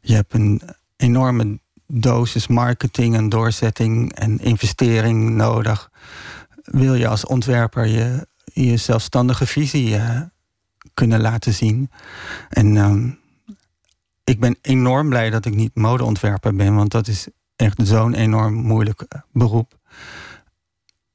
[0.00, 0.62] je hebt een
[0.96, 5.90] enorme dosis marketing en doorzetting en investering nodig.
[6.62, 10.20] Wil je als ontwerper je, je zelfstandige visie uh,
[10.94, 11.90] kunnen laten zien.
[12.48, 13.18] En um,
[14.24, 18.54] ik ben enorm blij dat ik niet modeontwerper ben, want dat is echt zo'n enorm
[18.54, 19.78] moeilijk eh, beroep.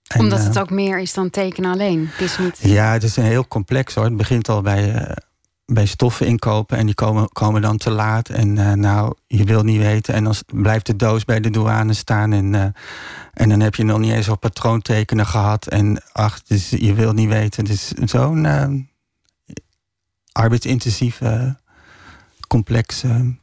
[0.08, 2.08] En, Omdat het ook meer is dan tekenen alleen.
[2.12, 2.58] Het is niet...
[2.62, 4.04] Ja, het is een heel complex hoor.
[4.04, 5.16] Het begint al bij,
[5.66, 8.30] bij stoffen inkopen en die komen, komen dan te laat.
[8.30, 10.14] En nou, je wil niet weten.
[10.14, 12.34] En dan blijft de doos bij de douane staan.
[12.34, 12.74] En,
[13.34, 15.68] en dan heb je nog niet eens op patroontekenen gehad.
[15.68, 17.64] En ach, dus je wil niet weten.
[17.64, 18.46] Het is zo'n
[20.32, 21.58] arbeidsintensieve,
[22.48, 23.36] complexe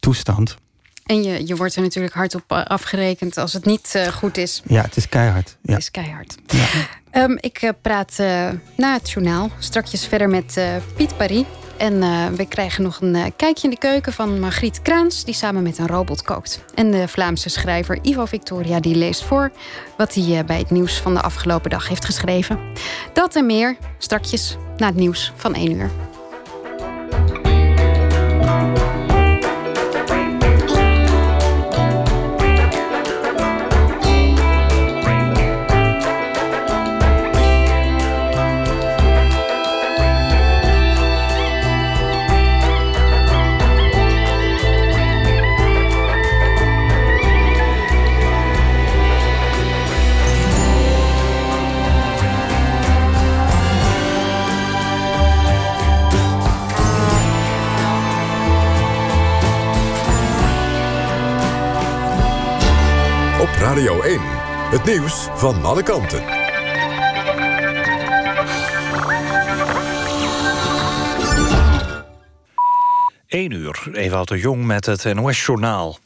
[0.00, 0.56] toestand.
[1.04, 4.36] En je, je wordt er natuurlijk hard op eh, afgerekend als het niet uh, goed
[4.36, 4.62] is.
[4.66, 5.56] Ja, het is keihard.
[5.62, 5.72] Ja.
[5.72, 6.34] Het is keihard.
[6.46, 6.66] Ja.
[7.22, 8.16] Um, ik uh, praat
[8.76, 10.60] na het journaal strakjes verder met
[10.96, 11.44] Piet Paris.
[11.76, 12.00] En
[12.36, 15.24] we krijgen nog een kijkje in de keuken van Margriet Kraans...
[15.24, 16.64] die samen met een robot kookt.
[16.74, 19.52] En de Vlaamse schrijver Ivo Victoria die leest voor...
[19.96, 22.58] wat hij bij het nieuws van de afgelopen dag heeft geschreven.
[23.12, 25.90] Dat en meer strakjes na het nieuws van 1 uur.
[64.74, 66.22] Het nieuws van alle kanten.
[73.26, 75.98] 1 uur, Ewout de Jong met het NOS-journaal.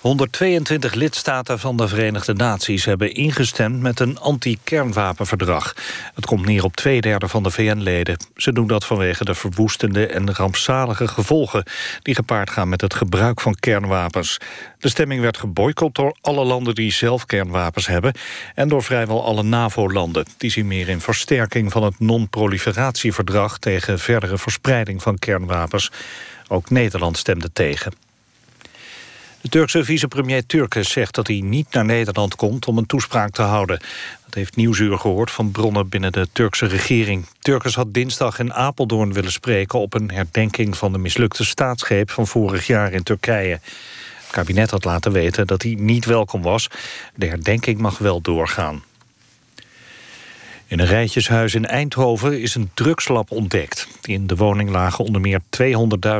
[0.00, 5.74] 122 lidstaten van de Verenigde Naties hebben ingestemd met een anti-kernwapenverdrag.
[6.14, 8.16] Het komt neer op twee derde van de VN-leden.
[8.36, 11.64] Ze doen dat vanwege de verwoestende en rampzalige gevolgen
[12.02, 14.38] die gepaard gaan met het gebruik van kernwapens.
[14.78, 18.12] De stemming werd geboycott door alle landen die zelf kernwapens hebben
[18.54, 20.26] en door vrijwel alle NAVO-landen.
[20.36, 25.90] Die zien meer in versterking van het non-proliferatieverdrag tegen verdere verspreiding van kernwapens.
[26.48, 27.92] Ook Nederland stemde tegen.
[29.44, 33.42] De Turkse vicepremier Turkes zegt dat hij niet naar Nederland komt om een toespraak te
[33.42, 33.78] houden.
[34.24, 37.26] Dat heeft Nieuwsuur gehoord van bronnen binnen de Turkse regering.
[37.38, 42.26] Turkes had dinsdag in Apeldoorn willen spreken op een herdenking van de mislukte staatsgreep van
[42.26, 43.60] vorig jaar in Turkije.
[44.20, 46.68] Het kabinet had laten weten dat hij niet welkom was.
[47.14, 48.82] De herdenking mag wel doorgaan.
[50.66, 53.88] In een rijtjeshuis in Eindhoven is een drugslab ontdekt.
[54.02, 55.40] In de woning lagen onder meer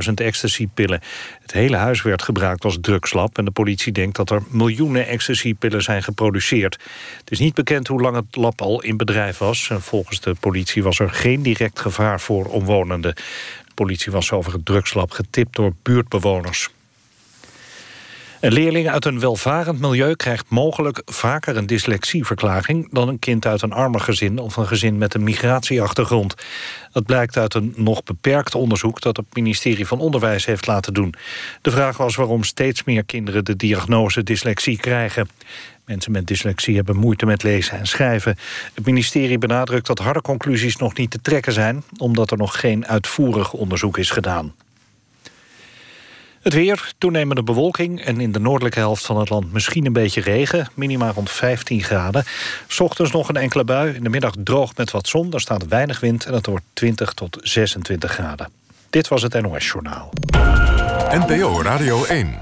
[0.09, 1.01] 200.000 ecstasypillen.
[1.43, 3.39] Het hele huis werd gebruikt als drugslab...
[3.39, 6.79] en de politie denkt dat er miljoenen ecstasypillen zijn geproduceerd.
[7.19, 9.71] Het is niet bekend hoe lang het lab al in bedrijf was.
[9.79, 13.15] Volgens de politie was er geen direct gevaar voor omwonenden.
[13.15, 16.71] De politie was over het drugslab getipt door buurtbewoners.
[18.45, 23.63] Een leerling uit een welvarend milieu krijgt mogelijk vaker een dyslexieverklaring dan een kind uit
[23.63, 26.35] een armer gezin of een gezin met een migratieachtergrond.
[26.93, 31.15] Dat blijkt uit een nog beperkt onderzoek dat het ministerie van Onderwijs heeft laten doen.
[31.63, 35.29] De vraag was waarom steeds meer kinderen de diagnose dyslexie krijgen.
[35.85, 38.37] Mensen met dyslexie hebben moeite met lezen en schrijven.
[38.75, 41.83] Het ministerie benadrukt dat harde conclusies nog niet te trekken zijn...
[41.97, 44.55] omdat er nog geen uitvoerig onderzoek is gedaan.
[46.45, 50.21] Het weer, toenemende bewolking en in de noordelijke helft van het land misschien een beetje
[50.21, 50.69] regen.
[50.75, 52.25] Minimaal rond 15 graden.
[52.79, 55.31] Ochtends nog een enkele bui, in de middag droog met wat zon.
[55.31, 58.49] Daar staat weinig wind en het wordt 20 tot 26 graden.
[58.91, 60.11] Dit was het NOS Journaal.
[61.11, 62.39] NPO Radio 1.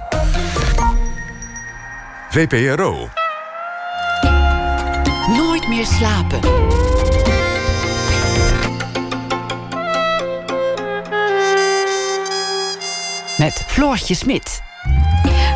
[2.31, 3.09] VPRO.
[5.37, 6.41] Nooit meer slapen.
[13.43, 14.63] Met Floortje Smit.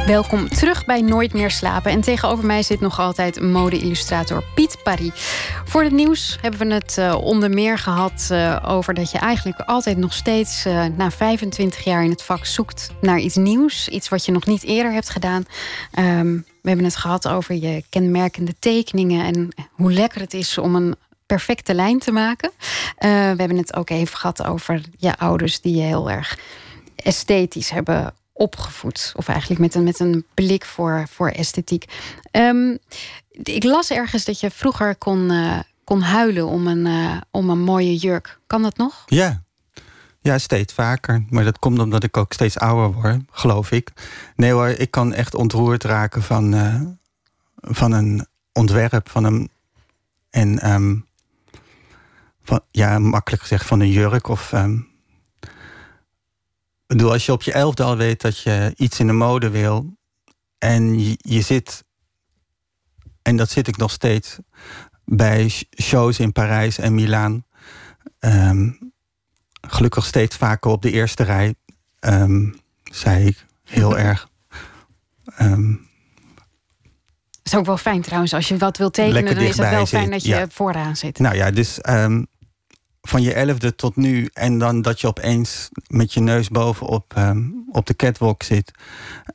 [0.07, 1.91] Welkom terug bij Nooit meer slapen.
[1.91, 5.11] En tegenover mij zit nog altijd mode-illustrator Piet Paris.
[5.65, 9.61] Voor het nieuws hebben we het uh, onder meer gehad uh, over dat je eigenlijk
[9.61, 13.89] altijd nog steeds uh, na 25 jaar in het vak zoekt naar iets nieuws.
[13.89, 15.45] Iets wat je nog niet eerder hebt gedaan.
[15.99, 20.75] Um, we hebben het gehad over je kenmerkende tekeningen en hoe lekker het is om
[20.75, 20.95] een
[21.27, 22.51] perfecte lijn te maken.
[22.99, 26.39] we hebben het ook even gehad over je ouders die je heel erg
[26.97, 29.13] esthetisch hebben opgevoed.
[29.17, 31.85] Of eigenlijk met een, met een blik voor, voor esthetiek.
[32.33, 32.79] Um,
[33.31, 37.61] ik las ergens dat je vroeger kon, uh, kon huilen om een, uh, om een
[37.61, 38.39] mooie jurk.
[38.47, 39.03] Kan dat nog?
[39.07, 39.45] Ja.
[40.21, 41.25] Ja, steeds vaker.
[41.31, 43.93] Maar dat komt omdat ik ook steeds ouder word, geloof ik.
[44.37, 46.81] Nee hoor, ik kan echt ontroerd raken van, uh,
[47.61, 49.51] van een ontwerp, van een.
[50.31, 51.07] En um,
[52.43, 54.53] van, ja, makkelijk gezegd, van een jurk of.
[54.53, 54.95] Um,
[56.87, 59.97] bedoel, als je op je elfde al weet dat je iets in de mode wil.
[60.59, 61.85] En je, je zit.
[63.23, 64.39] En dat zit ik nog steeds
[65.05, 67.45] bij shows in Parijs en Milaan.
[68.19, 68.71] Ehm,
[69.61, 71.55] gelukkig steeds vaker op de eerste rij.
[72.01, 74.29] Um, zei ik heel erg.
[75.41, 75.89] Um,
[77.43, 78.35] is ook wel fijn trouwens.
[78.35, 81.19] Als je wat wil tekenen, dan is het wel fijn dat je vooraan zit.
[81.19, 81.79] Nou ja, dus
[83.07, 84.29] van je elfde tot nu.
[84.33, 88.73] En dan dat je opeens met je neus bovenop um, op de catwalk zit.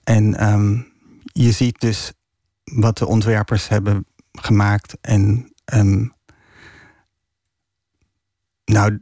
[0.04, 0.92] En um,
[1.24, 2.12] je ziet dus
[2.64, 4.98] wat de ontwerpers hebben gemaakt.
[5.02, 6.14] En um,
[8.66, 9.00] nou,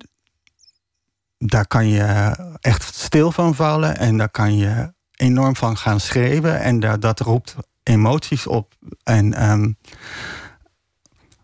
[1.37, 3.97] daar kan je echt stil van vallen.
[3.97, 6.59] En daar kan je enorm van gaan schreeuwen.
[6.59, 8.75] En dat, dat roept emoties op.
[9.03, 9.77] En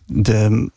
[0.05, 0.71] de,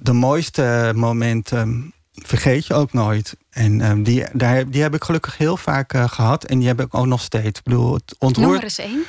[0.00, 3.36] de mooiste momenten vergeet je ook nooit.
[3.50, 6.44] En um, die, daar, die heb ik gelukkig heel vaak uh, gehad.
[6.44, 7.58] En die heb ik ook nog steeds.
[7.58, 8.48] Ik bedoel, het ontroert...
[8.48, 9.04] Noem er eens één.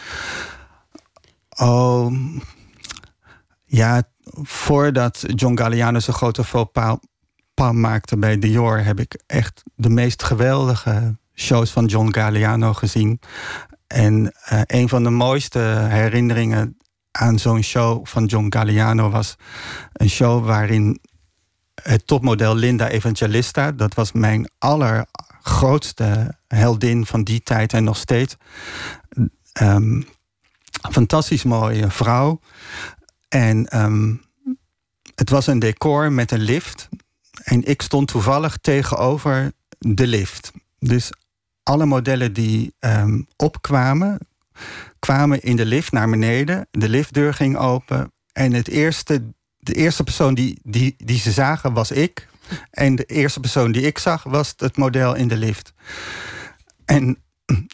[1.56, 2.14] Oh,
[3.66, 4.04] ja,
[4.42, 6.72] voordat John Galliano zijn grote faux
[7.54, 8.84] pas maakte bij Dior...
[8.84, 13.20] heb ik echt de meest geweldige shows van John Galliano gezien.
[13.88, 16.78] En uh, een van de mooiste herinneringen
[17.12, 19.36] aan zo'n show van John Galliano was
[19.94, 21.00] een show waarin
[21.84, 28.36] het topmodel Linda Evangelista, dat was mijn allergrootste heldin van die tijd en nog steeds.
[29.62, 30.06] Um,
[30.92, 32.40] fantastisch mooie vrouw.
[33.28, 34.22] En um,
[35.16, 36.90] het was een decor met een lift.
[37.44, 40.52] En ik stond toevallig tegenover de lift.
[40.80, 41.12] Dus
[41.64, 44.20] alle modellen die um, opkwamen,
[45.02, 46.68] kwamen in de lift naar beneden.
[46.72, 48.14] De liftdeur ging open.
[48.34, 52.28] En het eerste, de eerste persoon die, die, die ze zagen was ik.
[52.72, 55.74] En de eerste persoon die ik zag was het model in de lift.
[56.86, 57.24] En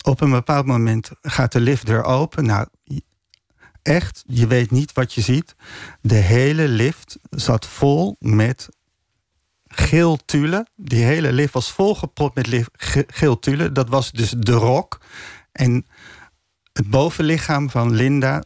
[0.02, 2.46] op een bepaald moment gaat de liftdeur open.
[2.46, 2.68] Nou,
[3.82, 5.56] echt, je weet niet wat je ziet.
[6.02, 8.70] De hele lift zat vol met
[9.68, 10.68] geel tulle.
[10.76, 12.68] Die hele lift was volgepropt met
[13.08, 13.72] geel tulle.
[13.72, 15.02] Dat was dus de rok.
[15.52, 15.86] En
[16.78, 18.44] het bovenlichaam van Linda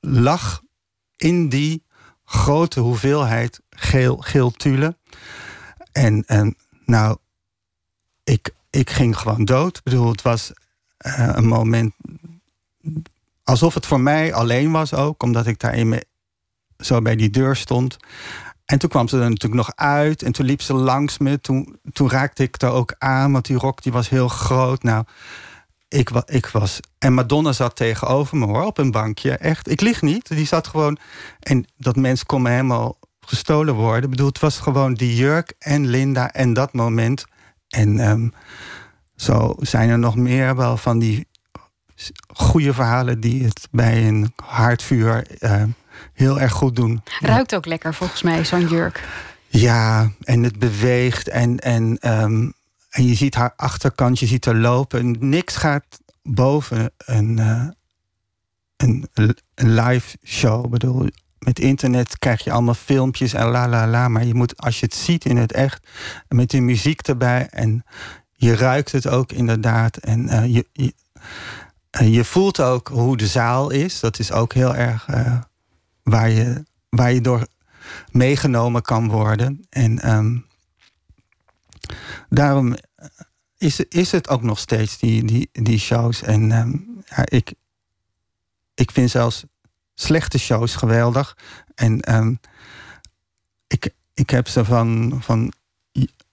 [0.00, 0.62] lag
[1.16, 1.84] in die
[2.24, 4.52] grote hoeveelheid geel, geel.
[5.92, 7.16] En, en nou,
[8.24, 9.76] ik, ik ging gewoon dood.
[9.76, 10.52] Ik bedoel, het was
[11.06, 11.94] uh, een moment
[13.44, 16.02] alsof het voor mij alleen was ook, omdat ik daar in
[16.78, 17.96] zo bij die deur stond.
[18.64, 21.40] En toen kwam ze er natuurlijk nog uit en toen liep ze langs me.
[21.40, 24.82] Toen, toen raakte ik er ook aan, want die rok die was heel groot.
[24.82, 25.04] Nou,
[25.90, 26.80] ik, ik was.
[26.98, 29.36] En Madonna zat tegenover me hoor, op een bankje.
[29.36, 30.28] Echt, ik lieg niet.
[30.28, 30.98] Die zat gewoon.
[31.40, 34.04] En dat mens kon me helemaal gestolen worden.
[34.04, 37.24] Ik bedoel, het was gewoon die jurk en Linda en dat moment.
[37.68, 38.32] En um,
[39.16, 41.28] zo zijn er nog meer wel van die
[42.34, 45.62] goede verhalen die het bij een haardvuur uh,
[46.12, 47.02] heel erg goed doen.
[47.20, 49.04] Ruikt ook lekker volgens mij, zo'n jurk.
[49.46, 52.52] Ja, en het beweegt en, en um,
[52.90, 55.16] en je ziet haar achterkant, je ziet haar lopen.
[55.18, 57.68] Niks gaat boven een, uh,
[58.76, 60.64] een, een, live show.
[60.64, 64.08] Ik bedoel, met internet krijg je allemaal filmpjes en la la la.
[64.08, 65.88] Maar je moet, als je het ziet in het echt,
[66.28, 67.48] met de muziek erbij.
[67.50, 67.84] En
[68.32, 69.96] je ruikt het ook inderdaad.
[69.96, 70.94] En uh, je, je,
[72.00, 74.00] uh, je, voelt ook hoe de zaal is.
[74.00, 75.06] Dat is ook heel erg
[76.02, 77.46] waar, je, waar je door
[78.10, 79.66] meegenomen kan worden.
[79.68, 80.48] En um,
[82.28, 82.76] daarom
[83.60, 86.22] is, is het ook nog steeds die, die, die shows.
[86.22, 87.52] En ehm, ja, ik,
[88.74, 89.44] ik vind zelfs
[89.94, 91.36] slechte shows geweldig.
[91.74, 92.40] En um,
[93.66, 95.52] ik, ik heb ze van, van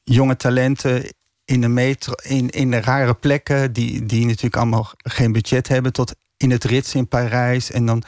[0.04, 1.14] jonge talenten
[1.46, 5.94] in de metro, in, in de rare plekken, die, die natuurlijk allemaal geen budget hebben,
[5.94, 7.72] tot in het Ritz in Parijs.
[7.72, 8.04] En dan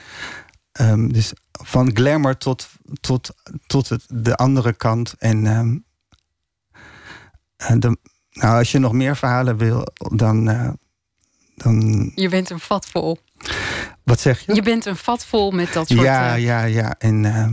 [0.82, 2.70] um, dus van glamour tot,
[3.02, 3.30] tot,
[3.68, 5.16] tot het, de andere kant.
[5.18, 5.46] En
[7.80, 7.98] de,
[8.32, 10.70] nou, als je nog meer verhalen wil, dan, uh,
[11.56, 12.12] dan.
[12.16, 13.18] Je bent een vat vol.
[14.04, 14.56] Wat zeg je?
[14.56, 16.02] Je bent een vat vol met dat soort.
[16.02, 16.44] Ja, uh...
[16.44, 16.96] ja, ja.
[16.98, 17.48] En uh,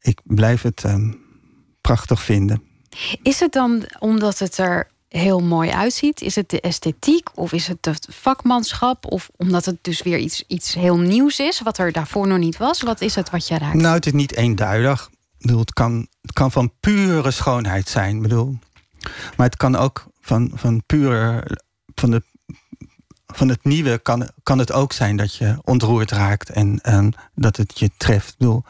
[0.00, 0.84] ik blijf het
[1.80, 2.62] prachtig vinden.
[3.22, 6.20] Is het dan omdat het er heel mooi uitziet?
[6.20, 9.12] Is het de esthetiek of is het het vakmanschap?
[9.12, 12.56] Of omdat het dus weer iets, iets heel nieuws is, wat er daarvoor nog niet
[12.56, 12.82] was?
[12.82, 13.74] Wat is het wat je raakt?
[13.74, 15.10] Nou, het is niet eenduidig.
[15.38, 18.16] Ik bedoel, het, kan, het kan van pure schoonheid zijn.
[18.16, 18.58] Ik bedoel,
[19.36, 21.44] maar het kan ook van, van puur
[21.94, 22.22] van, de,
[23.26, 27.56] van het nieuwe kan, kan het ook zijn dat je ontroerd raakt en, en dat
[27.56, 28.28] het je treft.
[28.28, 28.64] Ik bedoel,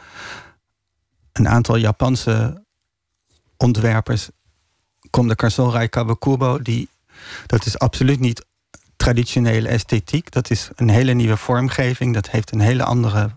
[1.33, 2.65] een aantal Japanse
[3.57, 4.31] ontwerpers,
[5.11, 6.89] Kom de Karsorai Kawakubo, die
[7.47, 8.45] Dat is absoluut niet
[8.97, 10.31] traditionele esthetiek.
[10.31, 12.15] Dat is een hele nieuwe vormgeving.
[12.15, 13.31] Dat heeft een hele andere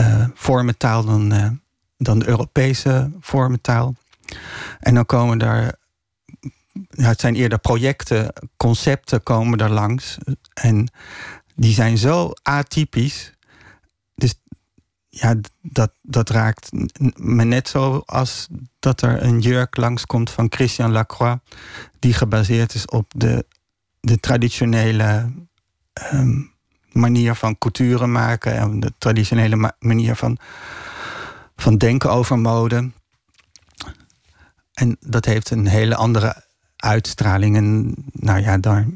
[0.00, 1.48] uh, vormentaal dan, uh,
[1.96, 3.94] dan de Europese vormentaal.
[4.80, 5.74] En dan komen daar.
[6.88, 10.18] Ja, het zijn eerder projecten, concepten komen er langs.
[10.54, 10.90] En
[11.54, 13.32] die zijn zo atypisch.
[14.14, 14.34] Dus
[15.08, 16.70] ja, dat, dat raakt
[17.16, 18.48] me net zo als
[18.78, 21.40] dat er een jurk langskomt van Christian Lacroix,
[21.98, 23.46] die gebaseerd is op de,
[24.00, 25.32] de traditionele
[26.12, 26.54] um,
[26.92, 30.38] manier van couture maken en de traditionele manier van,
[31.56, 32.90] van denken over mode.
[34.72, 36.45] En dat heeft een hele andere
[36.76, 37.56] uitstraling.
[37.56, 38.86] En nou ja, daar.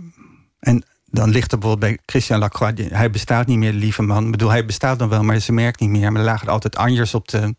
[0.59, 4.25] En dan ligt er bijvoorbeeld bij Christian Lacroix, hij bestaat niet meer, de lieve man.
[4.25, 6.13] Ik bedoel, hij bestaat dan wel, maar ze merkt niet meer.
[6.13, 7.55] Maar er lagen altijd anjers op de,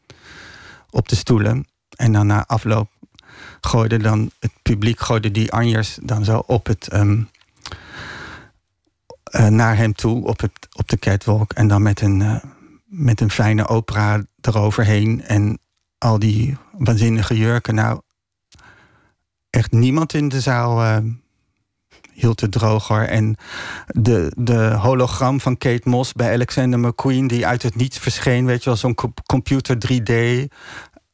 [0.89, 1.65] op de stoelen.
[1.95, 2.89] En dan na afloop
[3.61, 6.93] gooide dan het publiek gooide die anjers dan zo op het.
[6.93, 7.29] Um,
[9.31, 11.53] uh, naar hem toe op, het, op de catwalk.
[11.53, 12.35] En dan met een, uh,
[12.85, 15.23] met een fijne opera eroverheen.
[15.23, 15.59] En
[15.97, 17.75] al die waanzinnige jurken.
[17.75, 18.01] Nou,
[19.51, 20.97] echt niemand in de zaal uh,
[22.13, 23.07] hield het droger.
[23.07, 23.35] En
[23.87, 27.27] de, de hologram van Kate Moss bij Alexander McQueen...
[27.27, 28.95] die uit het niets verscheen, weet je wel, zo'n
[29.25, 30.45] computer 3D...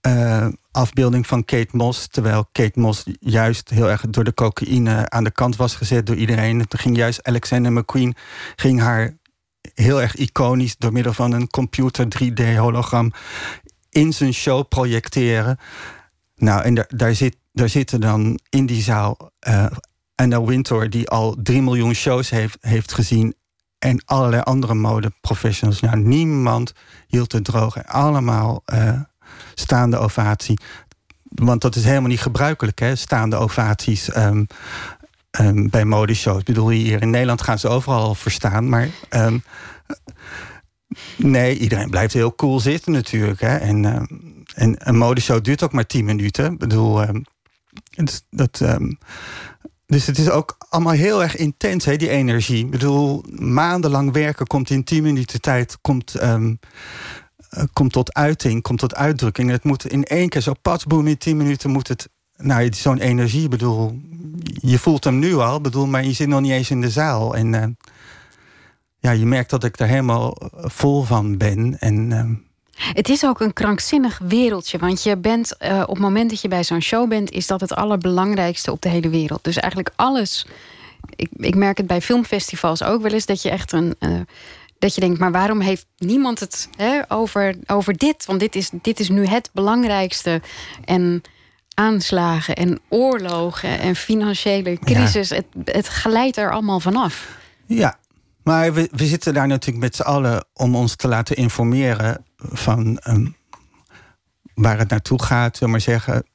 [0.07, 2.07] Uh, afbeelding van Kate Moss.
[2.07, 6.15] Terwijl Kate Moss juist heel erg door de cocaïne aan de kant was gezet door
[6.15, 6.67] iedereen.
[6.67, 8.15] Toen ging juist Alexander McQueen
[8.55, 9.17] ging haar
[9.73, 13.11] heel erg iconisch door middel van een computer 3D hologram
[13.89, 15.57] in zijn show projecteren.
[16.35, 19.65] Nou, en daar, zit, daar zitten dan in die zaal uh,
[20.15, 23.35] Anna Wintour, die al 3 miljoen shows heeft, heeft gezien.
[23.79, 25.79] En allerlei andere modeprofessionals.
[25.79, 26.73] Nou, niemand
[27.07, 27.85] hield het droog.
[27.85, 29.01] Allemaal uh,
[29.53, 30.59] staande ovatie.
[31.23, 32.95] Want dat is helemaal niet gebruikelijk, hè?
[32.95, 34.47] staande ovaties um,
[35.69, 36.39] bij modeshows.
[36.39, 38.69] Ik bedoel, hier in Nederland gaan ze overal verstaan.
[38.69, 39.43] Maar um,
[41.17, 43.41] nee, iedereen blijft heel cool zitten natuurlijk.
[43.41, 43.55] Hè?
[43.55, 43.85] En,
[44.55, 46.51] en een modeshow duurt ook maar tien minuten.
[46.51, 47.05] Ik bedoel,
[48.29, 48.61] dat...
[49.85, 52.65] Dus het is ook allemaal heel erg intens, hè, die energie.
[52.65, 55.77] Ik bedoel, maandenlang werken komt in tien minuten tijd...
[55.81, 56.15] komt
[57.49, 59.49] eh, komt tot uiting, komt tot uitdrukking.
[59.49, 62.09] Het moet in één keer zo patsboom in tien minuten moet het...
[62.37, 64.01] Nou, zo'n energie, bedoel,
[64.43, 67.35] je voelt hem nu al, bedoel, maar je zit nog niet eens in de zaal.
[67.35, 67.63] En uh,
[68.97, 71.79] ja, je merkt dat ik er helemaal vol van ben.
[71.79, 72.46] En,
[72.77, 74.77] het is ook een krankzinnig wereldje.
[74.77, 77.61] Want je bent uh, op het moment dat je bij zo'n show bent, is dat
[77.61, 79.43] het allerbelangrijkste op de hele wereld.
[79.43, 80.45] Dus eigenlijk alles.
[81.15, 83.95] Ik, ik merk het bij filmfestivals ook wel eens dat je echt een.
[83.99, 84.19] Uh,
[84.79, 88.25] dat je denkt, maar waarom heeft niemand het hè, over, over dit?
[88.25, 90.41] Want dit is, dit is nu het belangrijkste.
[90.85, 91.21] En
[91.77, 95.29] aanslagen en oorlogen en financiële crisis.
[95.29, 97.37] Het, het glijdt er allemaal vanaf.
[97.65, 97.97] Ja,
[98.43, 102.99] maar we, we zitten daar natuurlijk met z'n allen om ons te laten informeren van
[103.07, 103.35] um,
[104.53, 105.57] waar het naartoe gaat.
[105.57, 106.25] Zullen maar zeggen,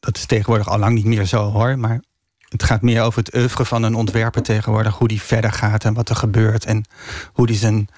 [0.00, 1.78] dat is tegenwoordig al lang niet meer zo hoor.
[1.78, 2.00] Maar
[2.48, 4.98] het gaat meer over het oeuvre van een ontwerper tegenwoordig.
[4.98, 6.64] Hoe die verder gaat en wat er gebeurt.
[6.64, 6.84] En
[7.32, 7.88] hoe die zijn,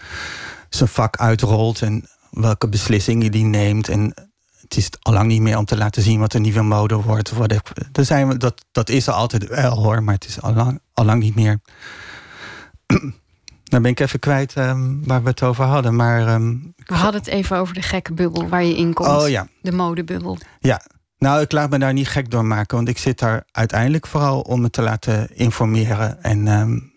[0.68, 1.82] zijn vak uitrolt.
[1.82, 3.88] En welke beslissingen die neemt.
[3.88, 4.14] En
[4.60, 7.30] het is al lang niet meer om te laten zien wat een nieuwe mode wordt.
[7.30, 7.52] Wat
[7.92, 10.02] er zijn dat, dat is er altijd wel hoor.
[10.02, 11.60] Maar het is al lang, al lang niet meer.
[13.68, 15.96] Dan ben ik even kwijt um, waar we het over hadden.
[15.96, 19.08] Maar, um, we hadden het even over de gekke bubbel waar je in komt.
[19.08, 19.48] Oh ja.
[19.62, 20.38] De modebubbel.
[20.58, 20.82] Ja,
[21.18, 24.40] nou, ik laat me daar niet gek door maken, want ik zit daar uiteindelijk vooral
[24.40, 26.22] om me te laten informeren.
[26.22, 26.92] En, um,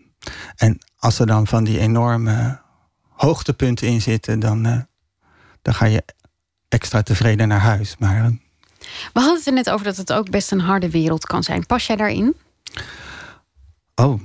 [0.56, 2.60] en als er dan van die enorme
[3.10, 4.78] hoogtepunten in zitten, dan, uh,
[5.62, 6.04] dan ga je
[6.68, 7.96] extra tevreden naar huis.
[8.00, 8.28] Maar, uh,
[9.14, 11.66] We hadden het er net over dat het ook best een harde wereld kan zijn.
[11.66, 12.36] Pas jij daarin?
[13.96, 14.22] Oh,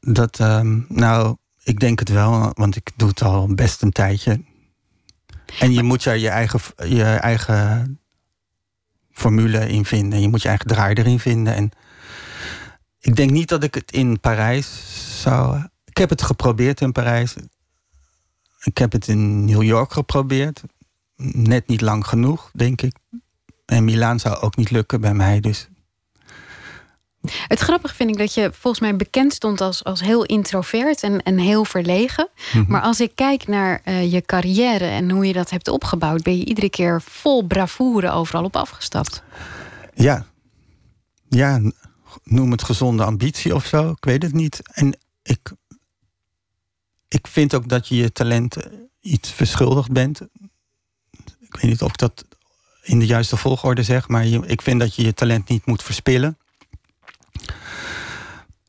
[0.00, 4.42] dat, um, nou, ik denk het wel, want ik doe het al best een tijdje.
[5.58, 7.98] En je moet je, je eigen, je eigen
[9.12, 10.20] formule in vinden.
[10.20, 11.54] Je moet je eigen draai erin vinden.
[11.54, 11.70] En
[13.00, 14.68] ik denk niet dat ik het in Parijs
[15.22, 15.64] zou.
[15.84, 17.34] Ik heb het geprobeerd in Parijs.
[18.62, 20.62] Ik heb het in New York geprobeerd.
[21.16, 22.94] Net niet lang genoeg, denk ik.
[23.64, 25.40] En Milaan zou ook niet lukken bij mij.
[25.40, 25.68] Dus
[27.48, 31.22] het grappige vind ik dat je volgens mij bekend stond als, als heel introvert en,
[31.22, 32.28] en heel verlegen.
[32.52, 32.64] Mhm.
[32.70, 36.38] Maar als ik kijk naar uh, je carrière en hoe je dat hebt opgebouwd, ben
[36.38, 39.22] je iedere keer vol bravoure overal op afgestapt.
[39.94, 40.26] Ja,
[41.28, 41.60] ja
[42.24, 43.90] noem het gezonde ambitie of zo.
[43.90, 44.60] Ik weet het niet.
[44.72, 45.52] En ik,
[47.08, 48.56] ik vind ook dat je je talent
[49.00, 50.20] iets verschuldigd bent.
[51.40, 52.24] Ik weet niet of ik dat
[52.82, 55.82] in de juiste volgorde zeg, maar je, ik vind dat je je talent niet moet
[55.82, 56.38] verspillen.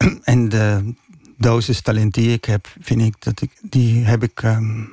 [0.23, 0.93] en de
[1.37, 4.83] dosis talent die ik heb, vind ik dat ik die heb ik ehm,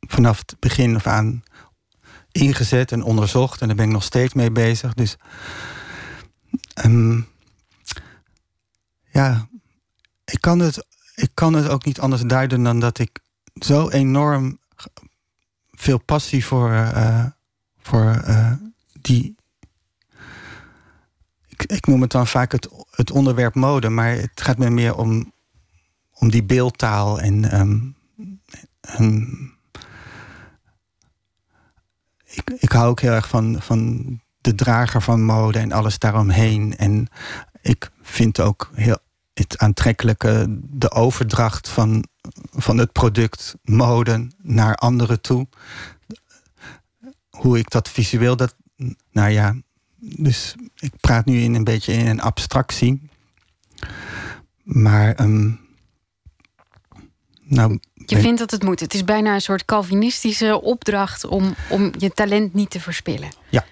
[0.00, 1.42] vanaf het begin af aan
[2.32, 3.60] ingezet en onderzocht.
[3.60, 4.94] En daar ben ik nog steeds mee bezig.
[4.94, 5.16] Dus
[6.84, 7.28] um,
[9.10, 9.48] ja,
[10.24, 13.20] ik kan, het, ik kan het ook niet anders duiden dan dat ik
[13.54, 14.58] zo enorm
[15.70, 17.24] veel passie voor, uh,
[17.78, 18.52] voor uh,
[19.00, 19.35] die.
[21.66, 25.32] Ik, noem het dan vaak het, het onderwerp mode, maar het gaat me meer om,
[26.12, 27.60] om die beeldtaal en.
[27.60, 27.96] Um,
[29.00, 29.54] um,
[32.24, 34.04] ik, ik hou ook heel erg van, van
[34.40, 36.76] de drager van mode en alles daaromheen.
[36.76, 37.08] En
[37.60, 38.98] ik vind ook heel
[39.34, 42.04] het aantrekkelijke, de overdracht van,
[42.52, 45.48] van het product mode naar anderen toe.
[47.30, 48.56] Hoe ik dat visueel, dat,
[49.10, 49.54] nou ja,
[49.98, 53.10] dus ik praat nu in een beetje in een abstractie.
[54.62, 55.60] Maar, um,
[57.42, 58.80] nou, je vindt dat het moet.
[58.80, 63.28] Het is bijna een soort Calvinistische opdracht om, om je talent niet te verspillen.
[63.48, 63.64] Ja.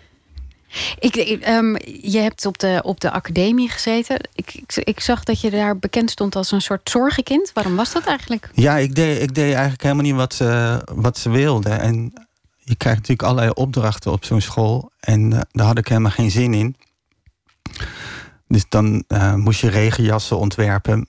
[0.99, 4.29] Ik, um, je hebt op de, op de academie gezeten.
[4.35, 7.51] Ik, ik, ik, zag dat je daar bekend stond als een soort zorgenkind.
[7.53, 8.51] Waarom was dat eigenlijk?
[8.55, 11.81] Ja, ik deed, ik deed eigenlijk helemaal niet wat ze, wat ze wilden.
[11.81, 12.13] En
[12.65, 14.93] je krijgt natuurlijk allerlei opdrachten op zo'n school.
[15.01, 16.77] En uh, daar had ik helemaal geen zin in.
[18.49, 21.09] Dus dan uh, moest je regenjassen ontwerpen.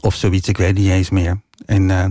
[0.00, 1.40] Of zoiets, ik weet niet eens meer.
[1.66, 2.04] En uh,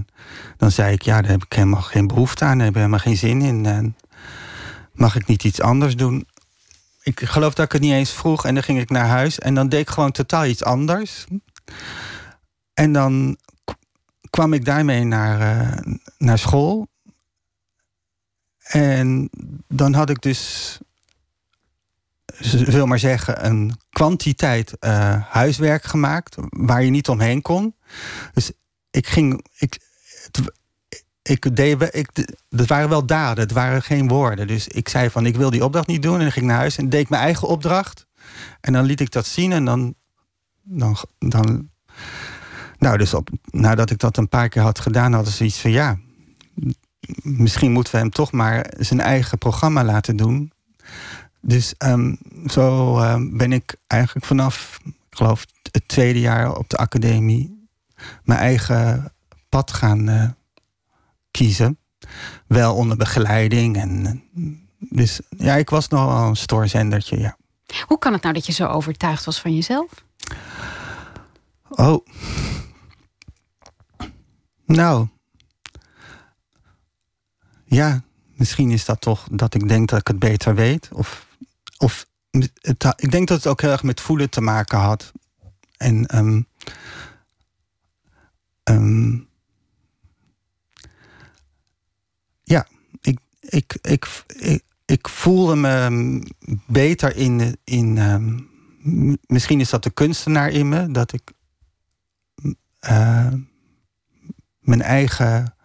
[0.58, 2.58] dan zei ik, ja, daar heb ik helemaal geen behoefte aan.
[2.58, 3.96] Daar heb ik helemaal geen zin in.
[4.94, 6.28] mag ik niet iets anders doen?
[7.04, 8.46] Ik geloof dat ik het niet eens vroeg.
[8.46, 9.40] En dan ging ik naar huis.
[9.40, 11.26] En dan deed ik gewoon totaal iets anders.
[12.74, 13.38] En dan
[14.30, 15.84] kwam ik daarmee naar,
[16.18, 16.88] naar school.
[18.70, 19.30] En
[19.68, 20.78] dan had ik dus,
[22.66, 27.76] wil maar zeggen, een kwantiteit uh, huiswerk gemaakt waar je niet omheen kon.
[28.34, 28.52] Dus
[28.92, 29.46] ik ging.
[29.58, 29.78] Ik,
[30.24, 30.52] het,
[31.22, 34.48] ik deed, ik, dat waren wel daden, het waren geen woorden.
[34.48, 36.14] Dus ik zei van, ik wil die opdracht niet doen.
[36.14, 38.06] En dan ging naar huis en deed mijn eigen opdracht.
[38.62, 39.96] En dan liet ik dat zien en dan...
[40.62, 41.70] dan, dan
[42.78, 45.72] nou, dus op, nadat ik dat een paar keer had gedaan, hadden ze iets van...
[45.72, 45.98] ja,
[47.24, 50.52] misschien moeten we hem toch maar zijn eigen programma laten doen.
[51.42, 56.78] Dus um, zo um, ben ik eigenlijk vanaf, ik geloof, het tweede jaar op de
[56.78, 57.68] academie...
[58.24, 59.14] mijn eigen
[59.50, 60.10] pad gaan...
[60.10, 60.30] Uh,
[61.32, 61.78] kiezen.
[62.48, 63.78] Wel onder begeleiding.
[63.78, 64.24] En,
[64.80, 67.38] dus ja, ik was nogal een stoorzendertje, ja.
[67.86, 69.92] Hoe kan het nou dat je zo overtuigd was van jezelf?
[71.70, 72.06] Oh.
[74.66, 75.08] Nou.
[77.70, 78.04] Ja,
[78.36, 80.90] misschien is dat toch dat ik denk dat ik het beter weet.
[80.92, 81.28] Of,
[81.78, 82.08] of
[82.96, 85.12] ik denk dat het ook heel erg met voelen te maken had.
[85.78, 86.48] En um,
[92.44, 92.68] ja,
[93.02, 96.24] ik, ik, ik, ik, ik voelde me
[96.68, 97.58] beter in.
[97.64, 98.50] in um,
[99.26, 101.32] misschien is dat de kunstenaar in me, dat ik
[102.90, 103.34] uh,
[104.60, 105.56] mijn eigen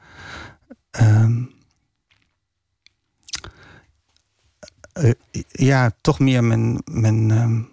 [1.00, 1.42] uh,
[5.49, 6.82] ja, toch meer mijn.
[6.84, 7.72] mijn um,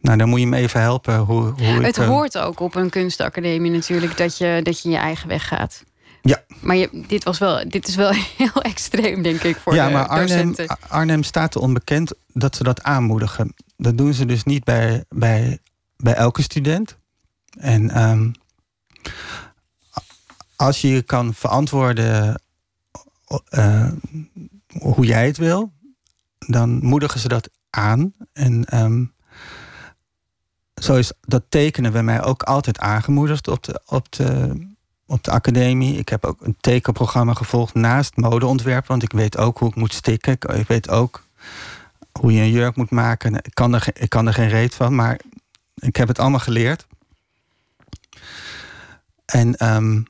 [0.00, 1.18] nou, dan moet je me even helpen.
[1.18, 4.96] Hoe, hoe het ik, hoort ook op een kunstacademie natuurlijk dat je, dat je je
[4.96, 5.84] eigen weg gaat.
[6.22, 6.44] Ja.
[6.60, 9.92] Maar je, dit, was wel, dit is wel heel extreem, denk ik, voor ja, de
[9.92, 10.54] maar Arnhem.
[10.88, 13.54] Arnhem staat er onbekend dat ze dat aanmoedigen.
[13.76, 15.58] Dat doen ze dus niet bij, bij,
[15.96, 16.96] bij elke student.
[17.58, 18.32] En um,
[20.56, 22.42] als je je kan verantwoorden
[23.50, 23.88] uh,
[24.78, 25.72] hoe jij het wil,
[26.46, 28.12] dan moedigen ze dat aan.
[28.32, 29.12] En um,
[30.74, 34.68] zo is dat tekenen bij mij ook altijd aangemoedigd op de, op de
[35.10, 35.98] op de academie.
[35.98, 38.88] Ik heb ook een tekenprogramma gevolgd naast modeontwerpen.
[38.88, 40.58] Want ik weet ook hoe ik moet stikken.
[40.58, 41.24] Ik weet ook
[42.20, 43.34] hoe je een jurk moet maken.
[43.34, 45.20] Ik kan er, ik kan er geen reet van, maar
[45.74, 46.86] ik heb het allemaal geleerd.
[49.24, 50.06] En um,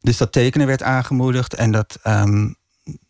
[0.00, 1.54] dus dat tekenen werd aangemoedigd.
[1.54, 2.56] En dat, um,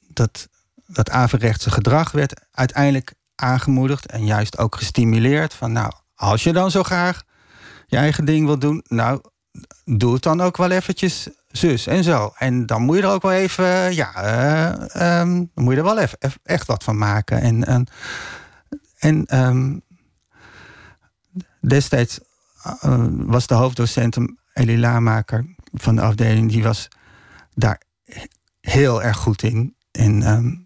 [0.09, 0.49] dat,
[0.93, 4.07] dat averechtse gedrag werd uiteindelijk aangemoedigd.
[4.07, 5.55] En juist ook gestimuleerd.
[5.55, 7.23] Van nou, als je dan zo graag
[7.87, 8.85] je eigen ding wil doen.
[8.89, 9.21] Nou,
[9.85, 12.33] doe het dan ook wel eventjes zus en zo.
[12.37, 14.25] En dan moet je er ook wel even, ja,
[14.95, 17.41] uh, um, dan moet je er wel even, echt wat van maken.
[17.41, 17.87] En, en,
[18.99, 19.83] en um,
[21.61, 22.21] destijds
[22.85, 24.17] uh, was de hoofddocent
[24.53, 26.89] Elie Lamaker van de afdeling, die was
[27.55, 27.81] daar
[28.61, 29.77] heel erg goed in.
[29.91, 30.62] En um,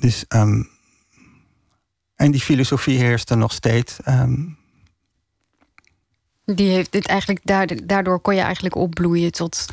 [0.00, 0.24] dus
[2.16, 4.00] En die filosofie heerst er nog steeds.
[4.02, 4.46] Ehm.
[6.44, 7.40] die heeft dit eigenlijk,
[7.88, 9.66] daardoor kon je eigenlijk opbloeien tot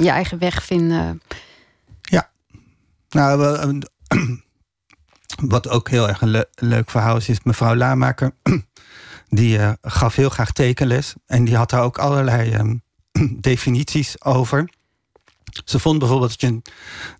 [0.00, 1.22] je eigen weg vinden.
[2.02, 2.30] Ja,
[3.08, 3.80] nou, ehm,
[5.54, 8.32] wat ook heel erg een leuk verhaal is, is mevrouw Lamaker.
[9.28, 11.14] Die uh, gaf heel graag tekenles.
[11.26, 12.82] En die had daar ook allerlei um,
[13.40, 14.68] definities over.
[15.64, 16.62] Ze vond bijvoorbeeld dat je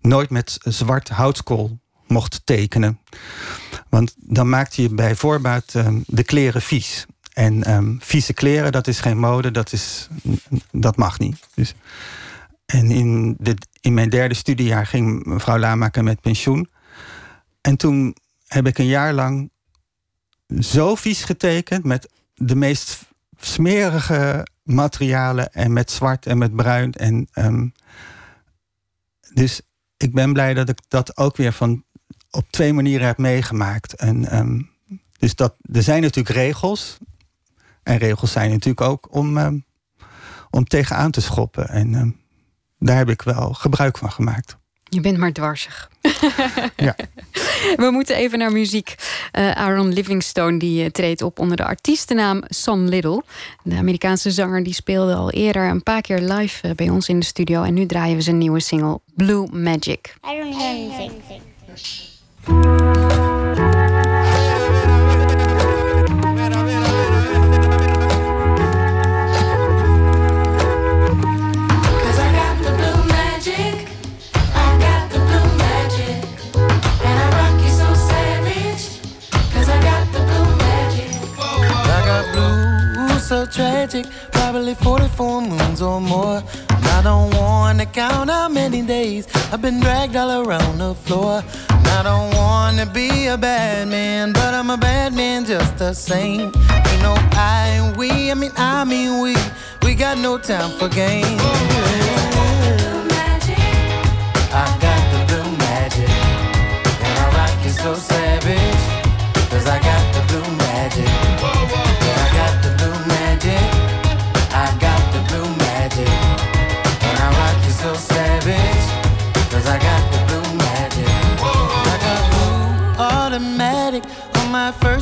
[0.01, 1.79] nooit met zwart houtskool
[2.09, 2.99] mocht tekenen.
[3.89, 7.05] Want dan maakte je bij voorbaat um, de kleren vies.
[7.33, 10.07] En um, vieze kleren, dat is geen mode, dat, is,
[10.71, 11.47] dat mag niet.
[11.53, 11.73] Dus,
[12.65, 13.37] en in,
[13.81, 16.69] in mijn derde studiejaar ging mevrouw Lamaker met pensioen.
[17.61, 18.15] En toen
[18.47, 19.51] heb ik een jaar lang
[20.59, 23.05] zo vies getekend met de meest
[23.39, 26.93] smerige materialen en met zwart en met bruin.
[26.93, 27.73] En, um,
[29.33, 29.61] dus
[29.97, 31.83] ik ben blij dat ik dat ook weer van
[32.31, 33.93] op twee manieren heb meegemaakt.
[33.93, 34.69] En, um,
[35.19, 36.97] dus dat, er zijn natuurlijk regels.
[37.83, 39.65] En regels zijn natuurlijk ook om, um,
[40.49, 41.69] om tegenaan te schoppen.
[41.69, 42.19] En
[42.79, 44.57] daar heb ik wel gebruik van gemaakt.
[44.83, 45.89] Je bent maar dwarsig.
[46.75, 46.95] ja.
[47.75, 48.95] We moeten even naar muziek.
[49.33, 53.23] Uh, Aaron Livingstone die uh, treedt op onder de artiestennaam Son Little.
[53.63, 57.19] De Amerikaanse zanger die speelde al eerder een paar keer live uh, bij ons in
[57.19, 57.63] de studio.
[57.63, 60.15] En nu draaien we zijn nieuwe single Blue Magic.
[60.25, 62.08] I don't hear anything.
[62.47, 63.38] Música
[83.51, 84.05] tragic.
[84.31, 86.43] Probably 44 moons or more.
[86.69, 91.43] I don't wanna count how many days I've been dragged all around the floor.
[91.69, 96.51] I don't wanna be a bad man, but I'm a bad man just the same.
[96.89, 99.35] Ain't no I and we, I mean I mean we.
[99.83, 101.41] We got no time for games.
[104.51, 106.09] I got the blue magic,
[107.05, 108.83] and I rock you so savage,
[109.49, 111.18] cause I got the blue magic.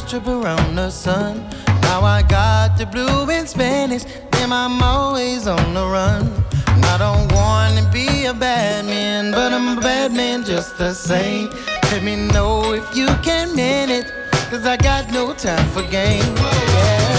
[0.07, 1.45] Trip around the sun.
[1.81, 4.05] Now I got the blue in Spanish.
[4.31, 6.31] Damn, I'm always on the run.
[6.65, 11.49] I don't wanna be a bad man, but I'm a bad man just the same.
[11.91, 14.07] Let me know if you can manage,
[14.49, 16.25] cause I got no time for games.
[16.25, 17.17] Yeah.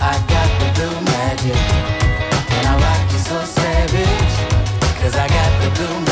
[0.00, 1.60] I got the blue magic.
[2.56, 4.34] And I rock you so savage,
[5.00, 6.05] cause I got the blue magic.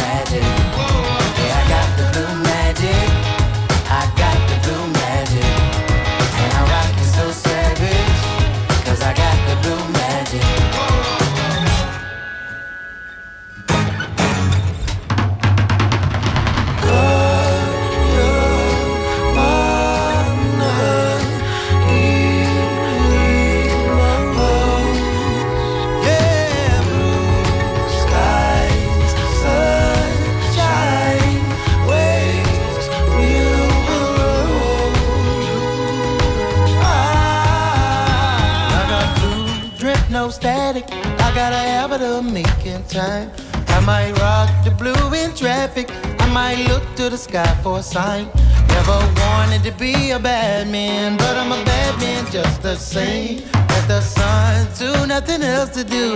[40.30, 40.84] Static.
[40.90, 43.30] I got a habit of making time.
[43.68, 45.88] I might rock the blue in traffic.
[46.20, 48.28] I might look to the sky for a sign.
[48.68, 53.42] Never wanted to be a bad man, but I'm a bad man just the same.
[53.52, 56.12] At the sun, to nothing else to do.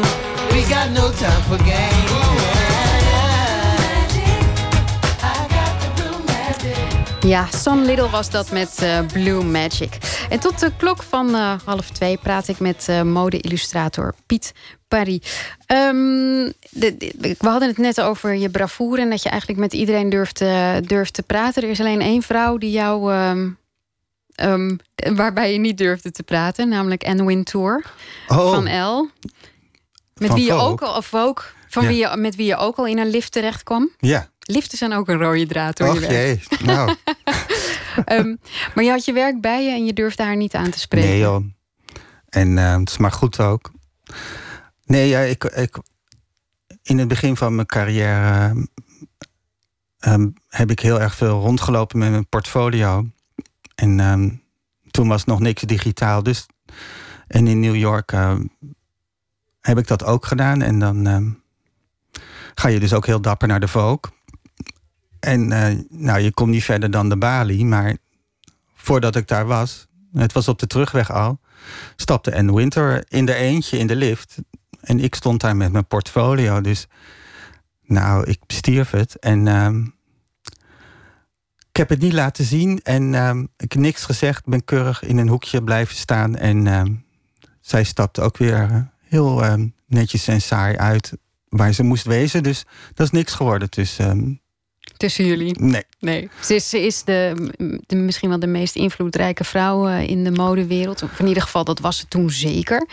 [0.52, 2.37] We got no time for games.
[7.28, 9.98] Ja, Son Little was dat met uh, Blue Magic.
[10.30, 14.52] En tot de klok van uh, half twee praat ik met uh, mode-illustrator Piet
[14.88, 15.22] Parry.
[15.66, 19.72] Um, de, de, we hadden het net over je bravoure en dat je eigenlijk met
[19.72, 20.38] iedereen durft,
[20.88, 21.62] durft te praten.
[21.62, 23.14] Er is alleen één vrouw die jou.
[23.14, 23.58] Um,
[24.36, 27.84] um, waarbij je niet durfde te praten, namelijk Anne Wintour
[28.28, 28.50] oh.
[28.50, 29.08] van L.
[30.14, 31.88] Met van wie je ook al, of Vogue, van Ja.
[31.88, 33.90] wie je, met wie je ook al in een lift terecht kwam.
[33.98, 34.28] Ja.
[34.50, 36.42] Liften zijn ook een rode draad door je Och jee.
[36.64, 36.94] Nou,
[38.04, 38.36] Ehm,
[38.74, 41.08] maar je had je werk bij je en je durfde haar niet aan te spreken.
[41.08, 41.44] nee joh.
[42.28, 43.70] En eh, het is maar goed ook.
[44.84, 45.78] Nee, ja, ik, ik,
[46.82, 48.54] in het begin van mijn carrière
[49.98, 53.06] eh, ehm, heb ik heel erg veel rondgelopen met mijn portfolio.
[53.74, 54.42] En
[54.90, 56.22] toen was nog niks digitaal.
[56.22, 56.46] Dus,
[57.26, 58.12] en in New York
[59.60, 60.62] heb ik dat ook gedaan.
[60.62, 61.36] En dan
[62.54, 64.17] ga je dus ook heel dapper naar de Vogue.
[65.20, 67.64] En uh, nou, je komt niet verder dan de balie.
[67.64, 67.96] Maar
[68.74, 71.40] voordat ik daar was, het was op de terugweg al,
[71.96, 74.38] stapte Anne Winter in de eentje in de lift.
[74.80, 76.60] En ik stond daar met mijn portfolio.
[76.60, 76.86] Dus
[77.82, 79.18] nou, ik bestierf het.
[79.18, 79.68] En uh,
[81.70, 82.80] ik heb het niet laten zien.
[82.82, 84.46] En uh, ik heb niks gezegd.
[84.46, 86.36] Ben keurig in een hoekje blijven staan.
[86.36, 86.82] En uh,
[87.60, 91.12] zij stapte ook weer eh, heel ehm, netjes en saai uit
[91.48, 92.42] waar ze moest wezen.
[92.42, 92.64] Dus
[92.94, 94.40] dat is niks geworden tussen.
[94.98, 95.60] Tussen jullie?
[95.60, 95.84] Nee.
[96.00, 96.28] nee.
[96.42, 97.50] Ze is, ze is de,
[97.86, 101.02] de, misschien wel de meest invloedrijke vrouw eh, in de modewereld.
[101.02, 102.88] Of in ieder geval, dat was ze toen zeker.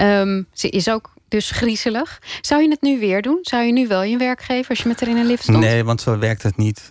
[0.00, 2.22] Um, ze is ook dus griezelig.
[2.40, 3.38] Zou je het nu weer doen?
[3.42, 5.58] Zou je nu wel je werk geven als je met haar in een lift stond?
[5.58, 6.88] Nee, want zo werkt het niet.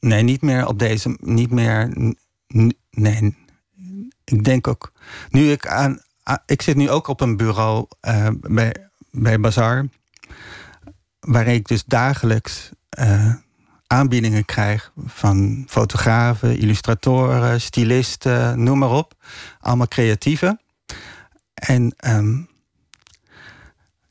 [0.00, 1.16] Nee, niet meer op deze.
[1.20, 1.96] Niet meer.
[2.90, 3.36] Nee.
[4.24, 4.92] Ik denk ook.
[5.30, 6.00] Nu ik aan.
[6.46, 8.74] Ik zit nu ook op een bureau uh, bij,
[9.10, 9.86] bij Bazaar.
[11.20, 12.70] Waar ik dus dagelijks.
[12.98, 13.34] Uh,
[13.86, 19.14] aanbiedingen krijg van fotografen, illustratoren, stylisten, noem maar op.
[19.60, 20.60] Allemaal creatieven.
[21.54, 22.48] En um,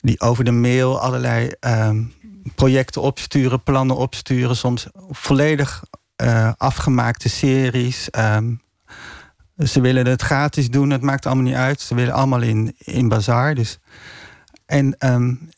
[0.00, 2.14] die over de mail allerlei um,
[2.54, 5.82] projecten opsturen, plannen opsturen, soms volledig
[6.22, 8.08] uh, afgemaakte series.
[8.18, 8.60] Um,
[9.64, 11.80] ze willen het gratis doen, het maakt allemaal niet uit.
[11.80, 13.54] Ze willen allemaal in, in bazaar.
[13.54, 13.78] Dus.
[14.66, 14.96] En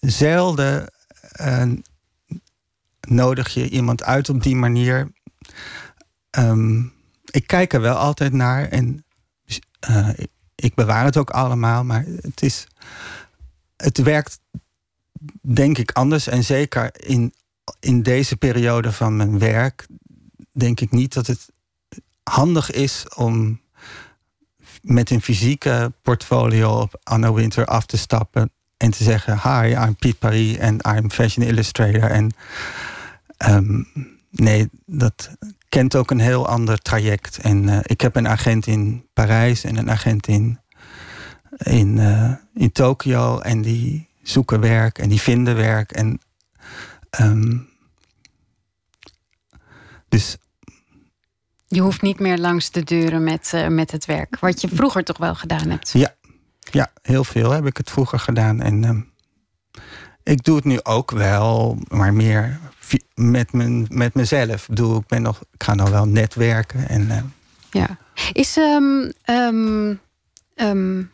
[0.01, 0.93] zelden
[1.41, 1.63] uh,
[3.11, 5.13] nodig je iemand uit op die manier.
[6.39, 6.93] Um,
[7.31, 9.05] ik kijk er wel altijd naar en
[9.91, 10.09] uh,
[10.55, 12.67] ik bewaar het ook allemaal, maar het is.
[13.77, 14.41] Het werkt
[15.41, 16.27] denk ik anders.
[16.27, 17.35] En zeker in,
[17.81, 19.87] in deze periode van mijn werk,
[20.53, 21.49] denk ik niet dat het
[22.23, 23.61] handig is om
[24.83, 29.97] met een fysieke portfolio op Anna Winter af te stappen en te zeggen: Hi, I'm
[29.97, 32.11] Piet Paris en I'm Fashion Illustrator.
[32.11, 32.33] En
[33.47, 33.87] um,
[34.31, 35.31] nee, dat
[35.69, 37.39] kent ook een heel ander traject.
[37.39, 40.61] En uh, ik heb een agent in Parijs en een agent in,
[41.57, 43.39] in, uh, in Tokio.
[43.39, 45.93] En die zoeken werk en die vinden werk.
[45.93, 46.21] En,
[47.21, 47.69] um,
[50.09, 50.37] dus.
[51.67, 54.39] Je hoeft niet meer langs de deuren met, uh, met het werk.
[54.39, 55.91] Wat je vroeger toch wel gedaan hebt.
[55.93, 56.15] Ja,
[56.71, 58.61] ja heel veel heb ik het vroeger gedaan.
[58.61, 59.13] En um,
[60.29, 62.59] ik doe het nu ook wel, maar meer
[63.15, 64.63] met, mijn, met mezelf.
[64.63, 66.89] Ik, bedoel, ik, ben nog, ik ga nog wel netwerken.
[66.89, 67.17] En, uh...
[67.71, 67.99] Ja.
[68.33, 68.57] Is.
[68.57, 70.01] Um, um,
[70.55, 71.11] um,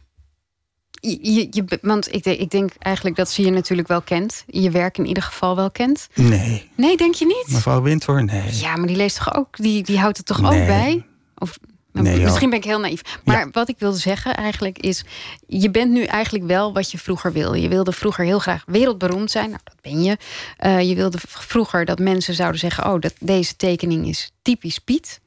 [1.00, 4.44] je, je, want ik, ik denk eigenlijk dat ze je natuurlijk wel kent.
[4.46, 6.08] Je werk in ieder geval wel kent.
[6.14, 6.70] Nee.
[6.76, 7.46] Nee, denk je niet?
[7.48, 8.54] Mevrouw Winter, nee.
[8.54, 11.06] Ja, maar die leest toch ook, die, die houdt het toch ook bij?
[11.34, 11.58] Of
[12.02, 13.00] Nee, Misschien ben ik heel naïef.
[13.24, 15.04] Maar wat ik wilde zeggen eigenlijk is...
[15.46, 17.60] je bent nu eigenlijk wel wat je vroeger wilde.
[17.60, 19.50] Je wilde vroeger heel graag wereldberoemd zijn.
[19.50, 20.16] Nou, dat ben je.
[20.64, 22.92] Uh, je wilde vroeger dat mensen zouden zeggen...
[22.92, 25.20] oh, dat, deze tekening is typisch Piet.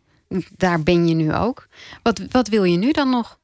[0.57, 1.67] Daar ben je nu ook.
[2.01, 3.39] Wat, wat wil je nu dan nog?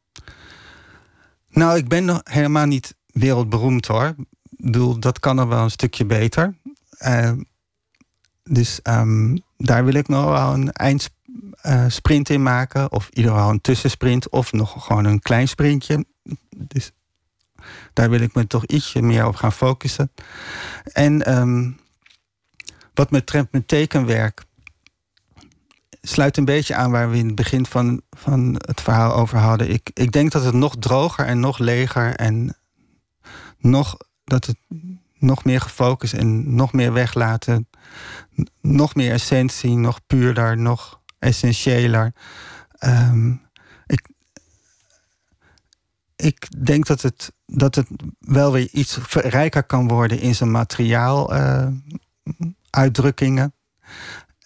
[1.49, 4.15] Nou, ik ben nog helemaal niet wereldberoemd hoor.
[4.57, 6.55] Ik bedoel, dat kan nog wel een stukje beter.
[6.99, 7.31] Uh,
[8.43, 11.09] dus um, daar wil ik nog wel een eind
[11.63, 12.91] uh, sprint in maken.
[12.91, 14.29] Of ieder geval een tussensprint.
[14.29, 16.05] Of nog gewoon een klein sprintje.
[16.57, 16.91] Dus
[17.93, 20.11] daar wil ik me toch ietsje meer op gaan focussen.
[20.83, 21.79] En um,
[22.93, 24.43] wat betreft mijn tekenwerk.
[26.01, 29.69] Sluit een beetje aan waar we in het begin van, van het verhaal over hadden.
[29.69, 32.55] Ik, ik denk dat het nog droger en nog leger en
[33.57, 34.57] nog dat het
[35.17, 37.67] nog meer gefocust en nog meer weglaten.
[38.61, 42.13] Nog meer essentie, nog puurder, nog essentiëler.
[42.79, 43.41] Um,
[43.85, 44.09] ik,
[46.15, 47.87] ik denk dat het, dat het
[48.19, 51.67] wel weer iets rijker kan worden in zijn materiaal uh,
[52.69, 53.53] uitdrukkingen.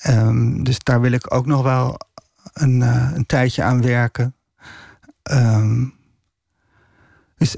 [0.07, 1.97] Um, dus daar wil ik ook nog wel
[2.53, 4.35] een, uh, een tijdje aan werken.
[5.31, 5.95] Um,
[7.37, 7.57] dus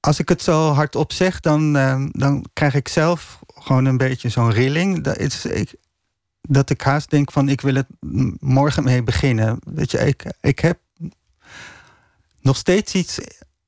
[0.00, 4.28] als ik het zo hardop zeg, dan, uh, dan krijg ik zelf gewoon een beetje
[4.28, 5.02] zo'n rilling.
[5.02, 5.74] Dat is, ik,
[6.40, 7.86] dat ik haast denk van ik wil het
[8.40, 9.58] morgen mee beginnen.
[9.64, 10.78] Weet je, ik, ik heb
[12.40, 13.20] nog steeds iets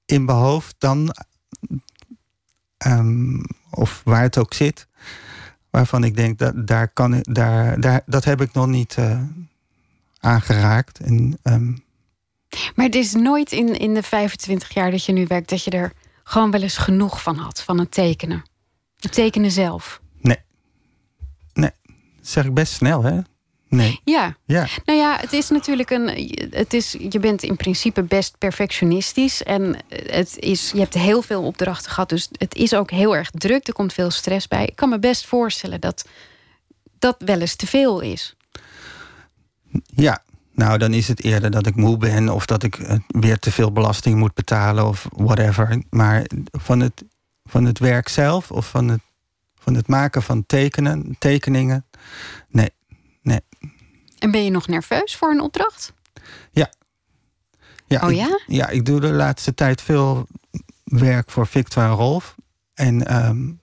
[0.05, 1.15] in mijn hoofd dan,
[2.87, 4.87] um, of waar het ook zit,
[5.71, 9.21] waarvan ik denk dat daar kan ik, daar, daar, dat heb ik nog niet uh,
[10.19, 10.99] aangeraakt.
[11.01, 11.85] En, um,
[12.75, 15.71] maar het is nooit in, in de 25 jaar dat je nu werkt dat je
[15.71, 15.93] er
[16.25, 18.43] gewoon wel eens genoeg van had, van het tekenen.
[18.99, 20.02] Het tekenen zelf.
[22.23, 23.21] Zeg ik best snel, hè?
[23.69, 24.01] Nee.
[24.05, 24.37] Ja.
[24.45, 24.67] ja.
[24.85, 26.09] Nou ja, het is natuurlijk een.
[26.51, 29.43] Het is, je bent in principe best perfectionistisch.
[29.43, 32.09] En het is, je hebt heel veel opdrachten gehad.
[32.09, 33.67] Dus het is ook heel erg druk.
[33.67, 34.67] Er komt veel stress bij.
[34.67, 36.09] Ik kan me best voorstellen dat,
[36.99, 38.37] dat wel eens te veel is.
[39.95, 40.23] Ja,
[40.55, 43.53] nou dan is het eerder dat ik moe ben of dat ik eh, weer te
[43.53, 45.83] veel belasting moet betalen of whatever.
[45.91, 47.05] Maar van het,
[47.45, 49.01] van het werk zelf of van het,
[49.59, 51.85] van het maken van tekenen, tekeningen,
[52.49, 52.71] nee,
[53.23, 53.41] nee.
[54.19, 55.93] En ben je nog nerveus voor een opdracht?
[56.51, 56.71] Ja.
[57.87, 58.27] ja oh ja?
[58.27, 60.27] Ik, ja, ik doe de laatste tijd veel
[60.85, 62.35] werk voor Victor en Rolf.
[62.75, 63.59] En um,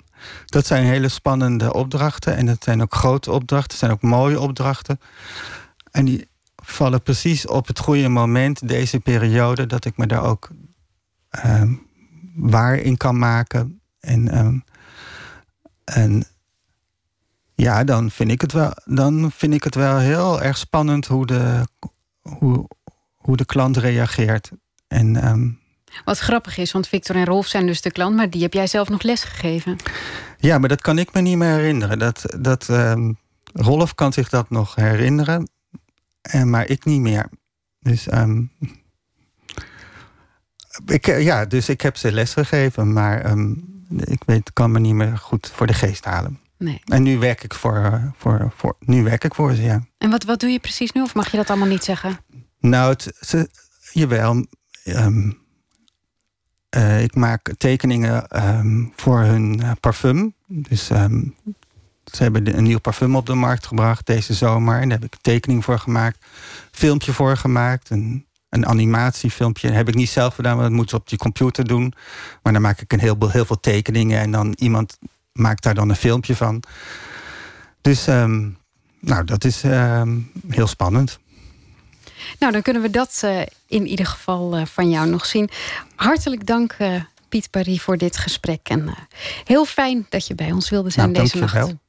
[0.45, 2.35] dat zijn hele spannende opdrachten.
[2.35, 3.69] En dat zijn ook grote opdrachten.
[3.69, 4.99] Het zijn ook mooie opdrachten.
[5.91, 10.49] En die vallen precies op het goede moment, deze periode, dat ik me daar ook
[11.45, 11.63] uh,
[12.35, 13.81] waar in kan maken.
[13.99, 14.63] En, um,
[15.83, 16.23] en
[17.60, 21.26] ja, dan vind ik het wel, dan vind ik het wel heel erg spannend hoe
[21.26, 21.68] de,
[22.22, 22.68] hoe,
[23.16, 24.51] hoe de klant reageert.
[24.88, 25.60] En um,
[26.05, 28.68] wat grappig is, want Victor en Rolf zijn dus de klant, maar die heb jij
[28.68, 29.76] zelf nog les gegeven.
[30.38, 31.99] Ja, maar dat kan ik me niet meer herinneren.
[31.99, 33.18] Dat, dat, um,
[33.53, 35.49] Rolf kan zich dat nog herinneren,
[36.22, 37.30] en, maar ik niet meer.
[37.80, 38.51] Dus, um,
[40.86, 43.38] ik, eh, ja, dus ik heb ze les gegeven, maar
[43.97, 46.39] ik weet, kan me niet meer goed voor de geest halen.
[46.60, 46.82] Nee.
[46.86, 49.86] En nu werk ik voor, eh, voor, voor, nu werk ik voor ze, ja.
[49.97, 52.20] En wat, wat doe je precies nu, of mag je dat allemaal niet zeggen?
[52.60, 53.49] Nou, het, ze,
[53.91, 54.45] jawel.
[54.86, 55.38] Um,
[56.76, 60.34] uh, ik maak tekeningen um, voor hun uh, parfum.
[60.47, 61.36] Dus um,
[62.03, 64.82] ze hebben een nieuw parfum op de markt gebracht deze zomer.
[64.82, 66.26] En daar heb ik een tekening voor gemaakt.
[66.72, 67.89] Filmpje voor gemaakt.
[67.89, 69.68] Een, een animatiefilmpje.
[69.68, 71.93] Dat heb ik niet zelf gedaan, want dat moet je op je computer doen.
[72.43, 74.20] Maar dan maak ik een heel, heel veel tekeningen.
[74.20, 74.97] En dan iemand
[75.39, 76.63] maakt daar dan een filmpje van.
[77.81, 78.57] Dus um,
[78.99, 79.61] nou, dat is
[80.49, 81.19] heel spannend.
[82.39, 85.49] Nou, dan kunnen we dat uh, in ieder geval uh, van jou nog zien.
[85.95, 88.69] Hartelijk dank, uh, Piet Paris, voor dit gesprek.
[88.69, 88.95] En
[89.43, 91.53] heel fijn dat je bij ons wilde zijn nou, deze nacht.
[91.53, 91.79] Wel.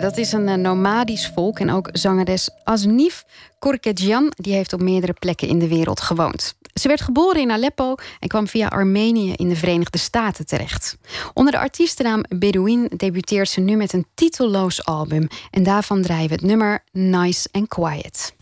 [0.00, 1.58] Dat is een nomadisch volk.
[1.58, 3.24] En ook zangeres Asnif
[3.58, 6.54] Korkedjan, die heeft op meerdere plekken in de wereld gewoond.
[6.74, 10.96] Ze werd geboren in Aleppo en kwam via Armenië in de Verenigde Staten terecht.
[11.34, 15.28] Onder de artiestennaam Bedouin debuteert ze nu met een titelloos album.
[15.50, 18.34] En daarvan draaien we het nummer Nice and Quiet.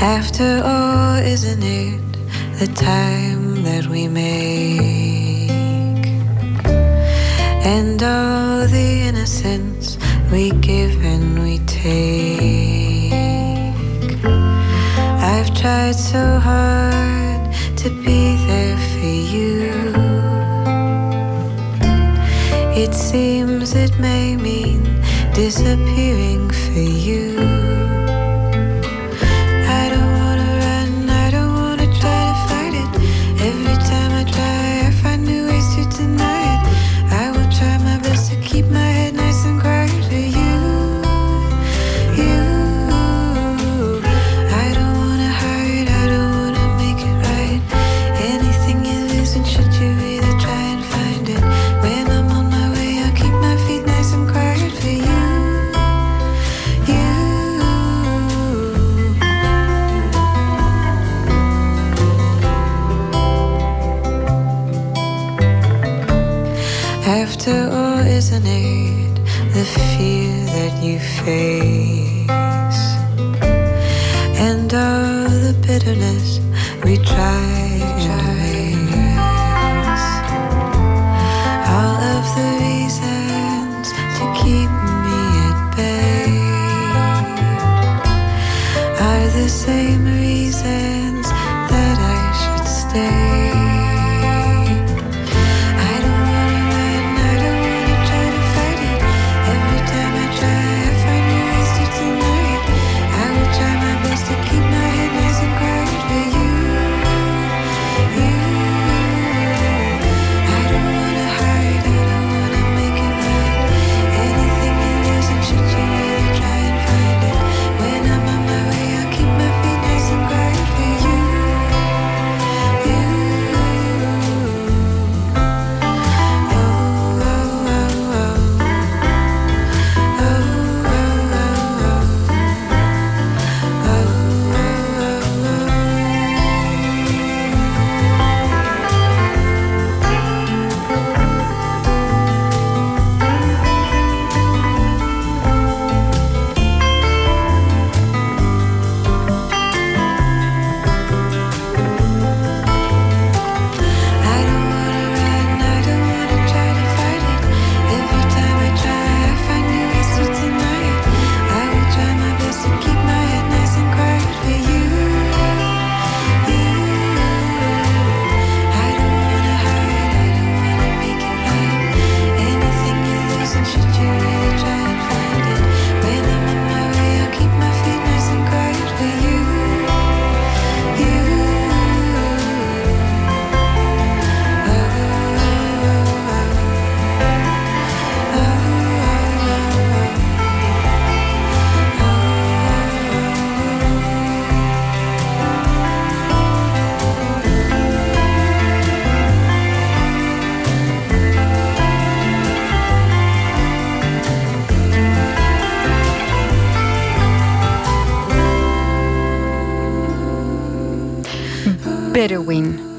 [0.00, 2.13] After all, isn't it
[2.58, 5.50] the time that we make?
[7.76, 9.98] And all the innocence
[10.30, 13.12] we give and we take.
[15.32, 17.42] I've tried so hard
[17.78, 19.54] to be there for you.
[22.82, 24.82] It seems it may mean
[25.34, 27.23] disappearing for you.
[70.84, 72.28] you face
[74.36, 76.40] and all the bitterness
[76.84, 77.63] we tried.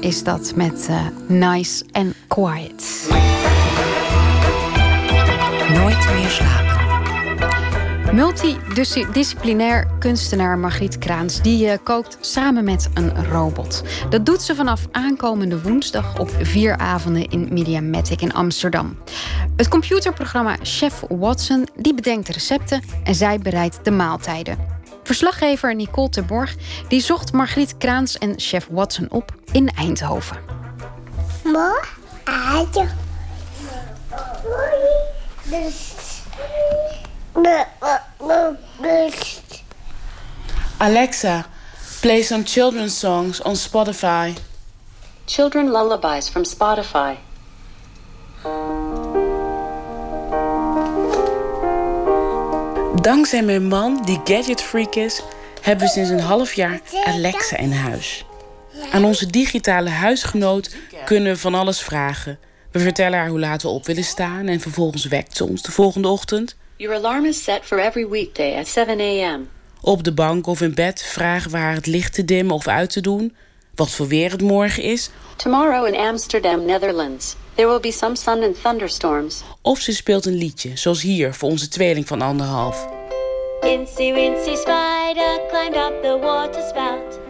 [0.06, 3.08] Is dat met uh, Nice and Quiet.
[5.74, 6.74] Nooit meer slapen.
[8.14, 13.82] Multidisciplinair kunstenaar Margriet Kraans die uh, kookt samen met een robot.
[14.10, 18.96] Dat doet ze vanaf aankomende woensdag op vier avonden in Mediamatic in Amsterdam.
[19.56, 24.58] Het computerprogramma Chef Watson die bedenkt de recepten en zij bereidt de maaltijden.
[25.02, 26.54] Verslaggever Nicole Terborg
[26.88, 30.38] die zocht Margriet Kraans en Chef Watson op in Eindhoven.
[40.78, 41.46] Alexa,
[42.00, 44.34] play some children's songs on Spotify.
[45.26, 47.16] Children lullabies from Spotify.
[53.02, 55.22] Dankzij mijn man, die gadget freak is,
[55.60, 58.25] hebben we sinds een half jaar Alexa in huis.
[58.92, 62.38] Aan onze digitale huisgenoot kunnen we van alles vragen.
[62.70, 65.72] We vertellen haar hoe laat we op willen staan en vervolgens wekt ze ons de
[65.72, 66.56] volgende ochtend.
[66.76, 69.48] Your alarm is set for every weekday at 7 a.m.
[69.80, 72.90] Op de bank of in bed vragen we haar het licht te dimmen of uit
[72.90, 73.36] te doen,
[73.74, 75.10] wat voor weer het morgen is.
[75.36, 77.34] Tomorrow in Amsterdam, Netherlands.
[77.54, 79.42] There will be some sun and thunderstorms.
[79.62, 82.88] Of ze speelt een liedje, zoals hier voor onze tweeling van anderhalf.
[83.60, 87.25] Incy Wincy Spider climbed up the water spout.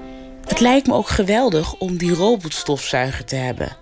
[0.46, 3.76] Het lijkt me ook geweldig om die robotstofzuiger te hebben.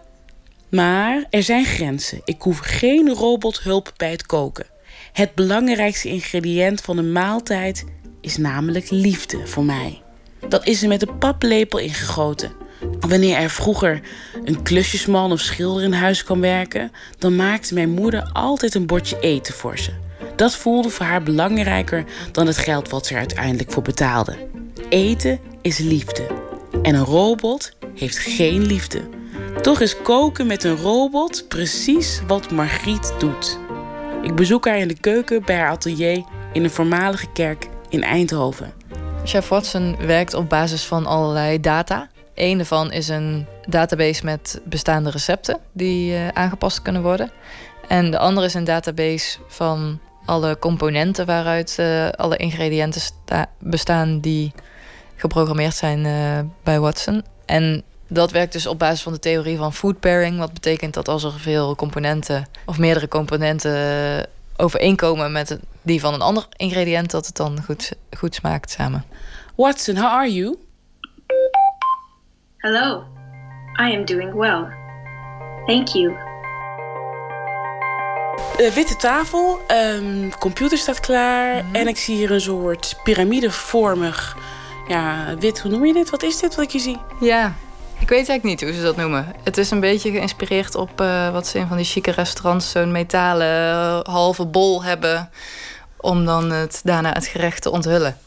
[0.71, 2.21] Maar er zijn grenzen.
[2.25, 4.67] Ik hoef geen robothulp bij het koken.
[5.13, 7.85] Het belangrijkste ingrediënt van een maaltijd
[8.21, 10.03] is namelijk liefde voor mij.
[10.49, 12.53] Dat is er met een paplepel ingegoten.
[13.01, 14.01] Wanneer er vroeger
[14.45, 19.21] een klusjesman of schilder in huis kwam werken, dan maakte mijn moeder altijd een bordje
[19.21, 19.93] eten voor ze.
[20.37, 24.37] Dat voelde voor haar belangrijker dan het geld wat ze er uiteindelijk voor betaalde.
[24.89, 26.44] Eten is liefde.
[26.83, 29.01] En een robot heeft geen liefde.
[29.61, 33.59] Toch is koken met een robot precies wat Margriet doet.
[34.23, 38.73] Ik bezoek haar in de keuken bij haar atelier in een voormalige kerk in Eindhoven.
[39.25, 42.09] Chef Watson werkt op basis van allerlei data.
[42.35, 47.31] Een daarvan is een database met bestaande recepten die uh, aangepast kunnen worden.
[47.89, 53.03] En de andere is een database van alle componenten waaruit uh, alle ingrediënten
[53.59, 54.53] bestaan die
[55.25, 57.25] geprogrammeerd zijn uh, bij Watson.
[57.45, 60.39] En dat werkt dus op basis van de theorie van food pairing.
[60.39, 66.21] Wat betekent dat als er veel componenten of meerdere componenten overeenkomen met die van een
[66.21, 69.05] ander ingrediënt, dat het dan goed, goed smaakt samen.
[69.55, 70.57] Watson, how are you?
[72.57, 73.05] Hello,
[73.81, 74.67] I am doing well.
[75.67, 76.13] Thank you.
[78.61, 81.75] Uh, witte tafel, um, computer staat klaar mm -hmm.
[81.75, 84.37] en ik zie hier een soort piramidevormig,
[84.89, 86.11] ja, wit, hoe noem je dit?
[86.11, 86.99] Wat is dit wat ik hier zie?
[87.21, 87.55] Ja,
[88.01, 89.35] ik weet eigenlijk niet hoe ze dat noemen.
[89.45, 92.93] Het is een beetje geïnspireerd op uh, wat ze in van die chique restaurants zo'n
[92.93, 95.31] metalen uh, halve bol hebben
[95.97, 98.19] om dan het, daarna het gerecht te onthullen.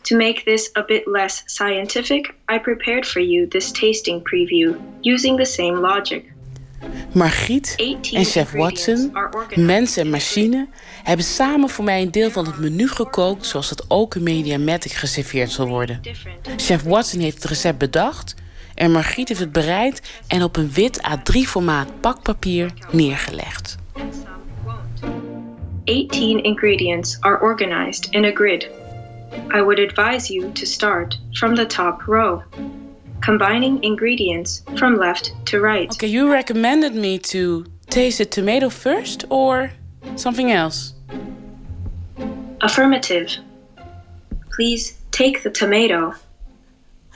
[0.00, 5.38] To make this a bit less scientific, I prepared for you this tasting preview using
[5.38, 6.32] the same logic.
[7.12, 7.74] Margriet
[8.12, 9.12] en chef Watson,
[9.54, 10.68] mens en machine,
[11.02, 14.92] hebben samen voor mij een deel van het menu gekookt zoals het ook in Mediamatic
[14.92, 16.00] geserveerd zal worden.
[16.56, 18.34] Chef Watson heeft het recept bedacht
[18.74, 23.76] en Margriet heeft het bereid en op een wit A3-formaat pakpapier neergelegd.
[25.84, 28.68] 18 ingredients are organized in a grid.
[29.54, 32.42] I would advise you to start from the top row,
[33.20, 35.92] combining ingredients from left to right.
[35.92, 39.70] Okay, you recommended me to taste the tomato first or
[40.14, 40.92] something else?
[42.58, 43.38] Affirmative.
[44.48, 46.14] Please take the tomato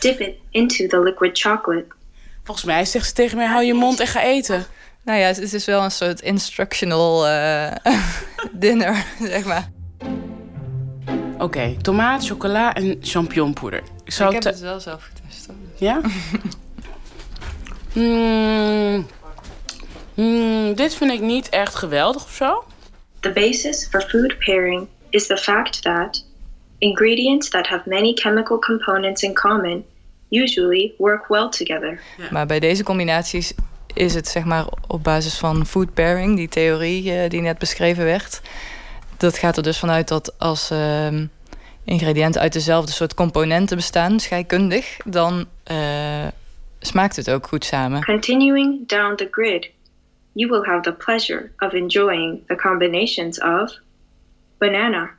[0.00, 1.86] Dip it into the liquid chocolate.
[2.44, 4.66] Volgens mij zegt ze tegen mij: hou je mond en ga eten.
[5.04, 7.72] Nou ja, het is wel een soort instructional uh,
[8.52, 9.70] dinner, zeg maar.
[11.34, 13.82] Oké, okay, tomaat, chocola en champignonpoeder.
[14.04, 15.48] Ik, zou Ik heb het wel zelf getest.
[15.76, 16.00] Ja?
[17.92, 19.06] mm,
[20.14, 22.64] mm, dit vind ik niet echt geweldig of zo.
[23.26, 26.24] The basis for food pairing is the fact that
[26.78, 29.84] Ingredients that have many chemical components in common
[30.28, 32.00] usually work well together.
[32.30, 33.54] Maar bij deze combinaties
[33.94, 38.04] is het zeg maar op basis van food pairing, die theorie uh, die net beschreven
[38.04, 38.40] werd.
[39.16, 41.08] Dat gaat er dus vanuit dat als uh,
[41.84, 46.26] ingrediënten uit dezelfde soort componenten bestaan, scheikundig, dan uh,
[46.80, 48.04] smaakt het ook goed samen.
[48.04, 49.70] Continuing down the grid,
[50.36, 53.70] you will have the pleasure of enjoying the combinations of
[54.58, 55.10] banana,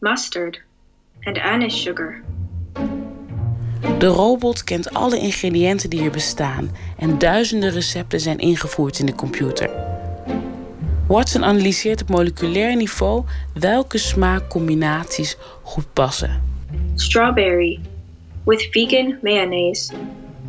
[0.00, 0.58] mustard,
[1.26, 2.22] and anise sugar.
[3.98, 9.14] De robot kent alle ingrediënten die er bestaan en duizenden recepten zijn ingevoerd in de
[9.14, 9.70] computer.
[11.06, 13.24] Watson analyseert op moleculair niveau
[13.54, 16.42] welke smaakcombinaties goed passen.
[16.94, 17.80] Strawberry
[18.44, 19.92] with vegan mayonnaise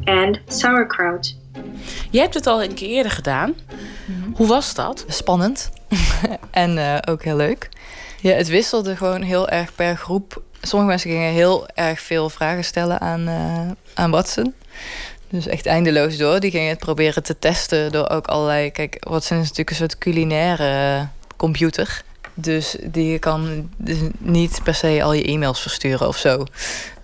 [0.04, 1.42] and sauerkraut.
[2.10, 3.56] Je hebt het al een keer eerder gedaan.
[4.34, 5.06] Hoe was dat?
[5.08, 5.70] Spannend
[6.52, 7.70] en eh, ook heel leuk.
[8.22, 10.42] Ja, het wisselde gewoon heel erg per groep.
[10.62, 14.54] Sommige mensen gingen heel erg veel vragen stellen aan, uh, aan Watson.
[15.30, 16.40] Dus echt eindeloos door.
[16.40, 18.72] Die gingen het proberen te testen door ook allerlei...
[18.72, 22.04] Kijk, Watson is natuurlijk een soort culinaire computer.
[22.34, 26.44] Dus die kan dus niet per se al je e-mails versturen of zo.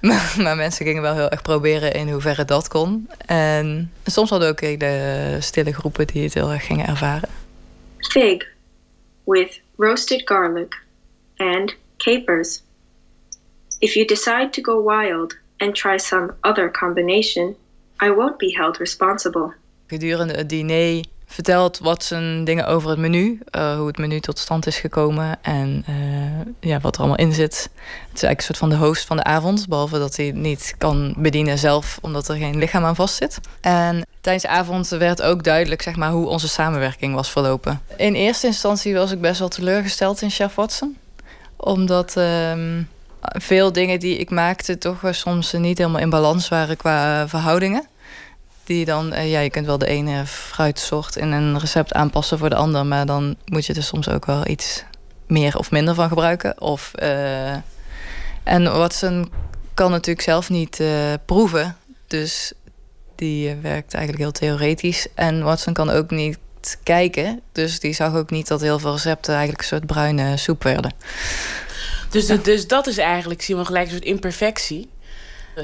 [0.01, 3.09] Maar, maar, mensen gingen wel heel erg proberen in hoeverre dat kon.
[3.25, 7.29] En soms hadden ook de stille groepen die het heel erg gingen ervaren.
[7.97, 8.47] Fig
[9.23, 10.83] with roasted garlic
[11.37, 12.61] and capers.
[13.79, 17.55] If you decide to go wild and try some other combination,
[18.03, 19.53] I won't be held responsible.
[19.87, 23.39] Gedurende het diner vertelt Watson dingen over het menu.
[23.55, 27.33] Uh, hoe het menu tot stand is gekomen en uh, ja, wat er allemaal in
[27.33, 27.69] zit.
[28.07, 29.67] Het is eigenlijk een soort van de host van de avond.
[29.67, 33.39] Behalve dat hij niet kan bedienen zelf, omdat er geen lichaam aan vast zit.
[33.61, 37.81] En tijdens de avond werd ook duidelijk zeg maar, hoe onze samenwerking was verlopen.
[37.97, 40.97] In eerste instantie was ik best wel teleurgesteld in Chef Watson.
[41.55, 42.15] Omdat...
[42.17, 42.53] Uh,
[43.21, 47.87] veel dingen die ik maakte toch soms niet helemaal in balans waren qua verhoudingen.
[48.69, 52.49] Die dan, uh, ja, je kunt wel de ene fruitsoort in een recept aanpassen voor
[52.49, 54.83] de ander, maar dan moet je er soms ook wel iets
[55.27, 56.61] meer of minder van gebruiken.
[56.61, 57.53] Of, uh,
[58.43, 59.31] en Watson
[59.73, 62.53] kan natuurlijk zelf niet uh, proeven, dus
[63.15, 65.07] die werkt eigenlijk heel theoretisch.
[65.15, 66.37] En Watson kan ook niet
[66.83, 70.63] kijken, dus die zag ook niet dat heel veel recepten eigenlijk een soort bruine soep
[70.63, 70.93] werden.
[72.09, 74.89] Dus, dus dat is eigenlijk, zie je gelijk een soort imperfectie.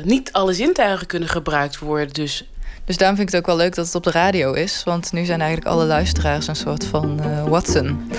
[0.04, 2.46] Niet alle zintuigen kunnen gebruikt worden, dus
[2.86, 4.84] dus daarom vind ik het ook wel leuk dat het op de radio is.
[4.84, 8.12] Want nu zijn eigenlijk alle luisteraars een soort van uh, Watson.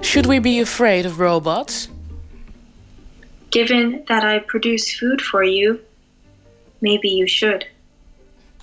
[0.00, 1.88] Should we be afraid of robots?
[3.50, 5.78] Given that I produce food for you,
[6.78, 7.66] maybe you should.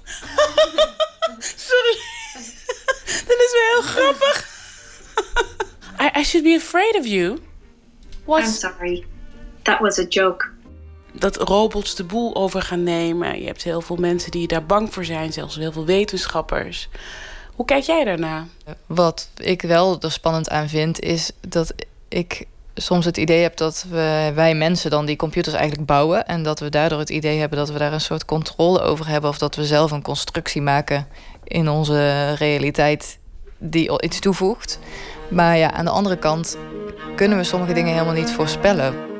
[1.39, 1.95] Sorry.
[3.27, 4.49] dat is wel heel grappig.
[5.99, 7.39] I, I should be afraid of you.
[8.25, 8.43] What?
[8.43, 9.05] I'm sorry.
[9.63, 10.50] That was a joke
[11.11, 13.39] dat robots de boel over gaan nemen.
[13.39, 16.89] Je hebt heel veel mensen die daar bang voor zijn, zelfs heel veel wetenschappers.
[17.55, 18.45] Hoe kijk jij daarna?
[18.85, 21.73] Wat ik wel er spannend aan vind, is dat
[22.07, 26.25] ik soms het idee heb dat we, wij mensen dan die computers eigenlijk bouwen.
[26.27, 29.29] En dat we daardoor het idee hebben dat we daar een soort controle over hebben.
[29.29, 31.07] Of dat we zelf een constructie maken
[31.43, 33.19] in onze realiteit
[33.57, 34.79] die iets toevoegt.
[35.29, 36.57] Maar ja, aan de andere kant
[37.15, 39.10] kunnen we sommige dingen helemaal niet voorspellen.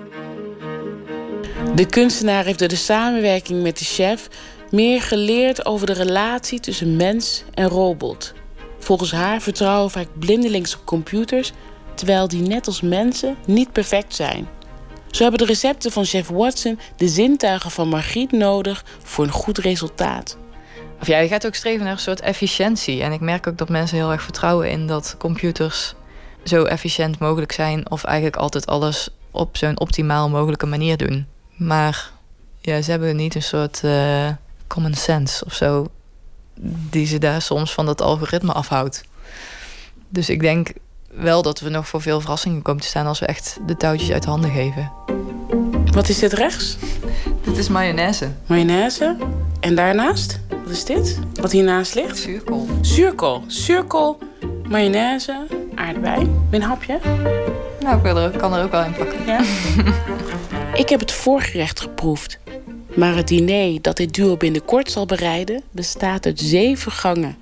[1.75, 4.27] De kunstenaar heeft door de samenwerking met de chef
[4.71, 8.33] meer geleerd over de relatie tussen mens en robot.
[8.79, 11.51] Volgens haar vertrouwen vaak blindelings op computers,
[11.95, 14.47] terwijl die net als mensen niet perfect zijn.
[15.11, 19.57] Zo hebben de recepten van chef Watson de zintuigen van Margriet nodig voor een goed
[19.57, 20.37] resultaat.
[21.01, 23.01] Of ja, je gaat ook streven naar een soort efficiëntie.
[23.01, 25.93] En ik merk ook dat mensen heel erg vertrouwen in dat computers
[26.43, 27.91] zo efficiënt mogelijk zijn.
[27.91, 31.30] Of eigenlijk altijd alles op zo'n optimaal mogelijke manier doen.
[31.61, 32.11] Maar
[32.61, 34.27] ja, ze hebben niet een soort uh,
[34.67, 35.87] common sense of zo.
[36.89, 39.03] Die ze daar soms van dat algoritme afhoudt.
[40.09, 40.73] Dus ik denk
[41.11, 44.11] wel dat we nog voor veel verrassingen komen te staan als we echt de touwtjes
[44.11, 44.91] uit handen geven.
[45.91, 46.77] Wat is dit rechts?
[47.43, 48.31] Dit is mayonaise.
[48.45, 49.17] Mayonaise.
[49.59, 50.39] En daarnaast?
[50.63, 51.19] Wat is dit?
[51.33, 52.17] Wat hiernaast ligt?
[52.17, 52.67] Zuurkool.
[52.81, 53.43] Zuurkool.
[53.47, 54.19] Zuurkool,
[54.67, 56.29] mayonaise, aardbei.
[56.49, 56.99] Een hapje?
[57.79, 59.25] Nou, ik wil er, kan er ook wel in pakken.
[59.25, 59.41] Ja.
[60.73, 62.39] Ik heb het voorgerecht geproefd.
[62.95, 67.37] Maar het diner dat dit duo binnenkort zal bereiden bestaat uit zeven gangen.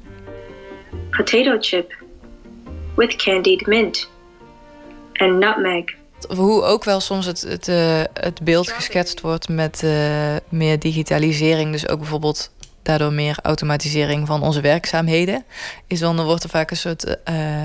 [1.09, 2.03] Potato chip
[2.95, 4.09] with candied mint
[5.13, 5.83] and nutmeg.
[6.27, 11.71] Hoe ook wel soms het, het, uh, het beeld geschetst wordt met uh, meer digitalisering.
[11.71, 12.51] Dus ook bijvoorbeeld
[12.81, 15.43] daardoor meer automatisering van onze werkzaamheden.
[15.87, 17.63] Is dan, dan wordt er vaak een soort uh,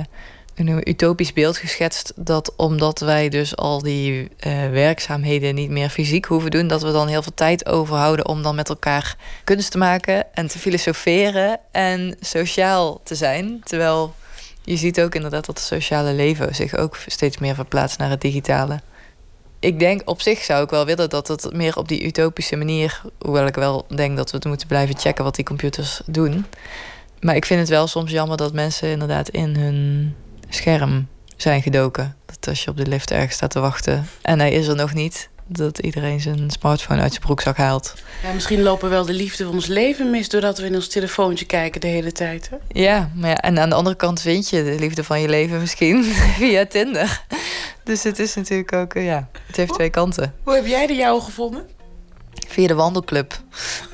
[0.55, 4.29] een utopisch beeld geschetst dat omdat wij dus al die uh,
[4.71, 8.55] werkzaamheden niet meer fysiek hoeven doen, dat we dan heel veel tijd overhouden om dan
[8.55, 13.61] met elkaar kunst te maken en te filosoferen en sociaal te zijn.
[13.65, 14.15] Terwijl
[14.63, 18.21] je ziet ook inderdaad dat het sociale leven zich ook steeds meer verplaatst naar het
[18.21, 18.81] digitale.
[19.59, 23.03] Ik denk op zich zou ik wel willen dat het meer op die utopische manier,
[23.19, 26.47] hoewel ik wel denk dat we het moeten blijven checken wat die computers doen.
[27.21, 30.15] Maar ik vind het wel soms jammer dat mensen inderdaad in hun
[30.55, 32.17] scherm zijn gedoken.
[32.27, 34.95] Dat als je op de lift ergens staat te wachten en hij is er nog
[34.95, 37.95] niet, dat iedereen zijn smartphone uit zijn broekzak haalt.
[38.23, 40.29] Ja, misschien lopen we wel de liefde van ons leven mis...
[40.29, 42.51] doordat we in ons telefoontje kijken de hele tijd.
[42.51, 42.57] Hè?
[42.81, 45.61] Ja, maar ja, en aan de andere kant vind je de liefde van je leven
[45.61, 46.05] misschien
[46.39, 47.25] via Tinder.
[47.85, 50.35] Dus het is natuurlijk ook, eh, ja, het heeft twee kanten.
[50.43, 51.67] Hoe heb jij de jouwe gevonden?
[52.49, 53.43] Via de wandelclub.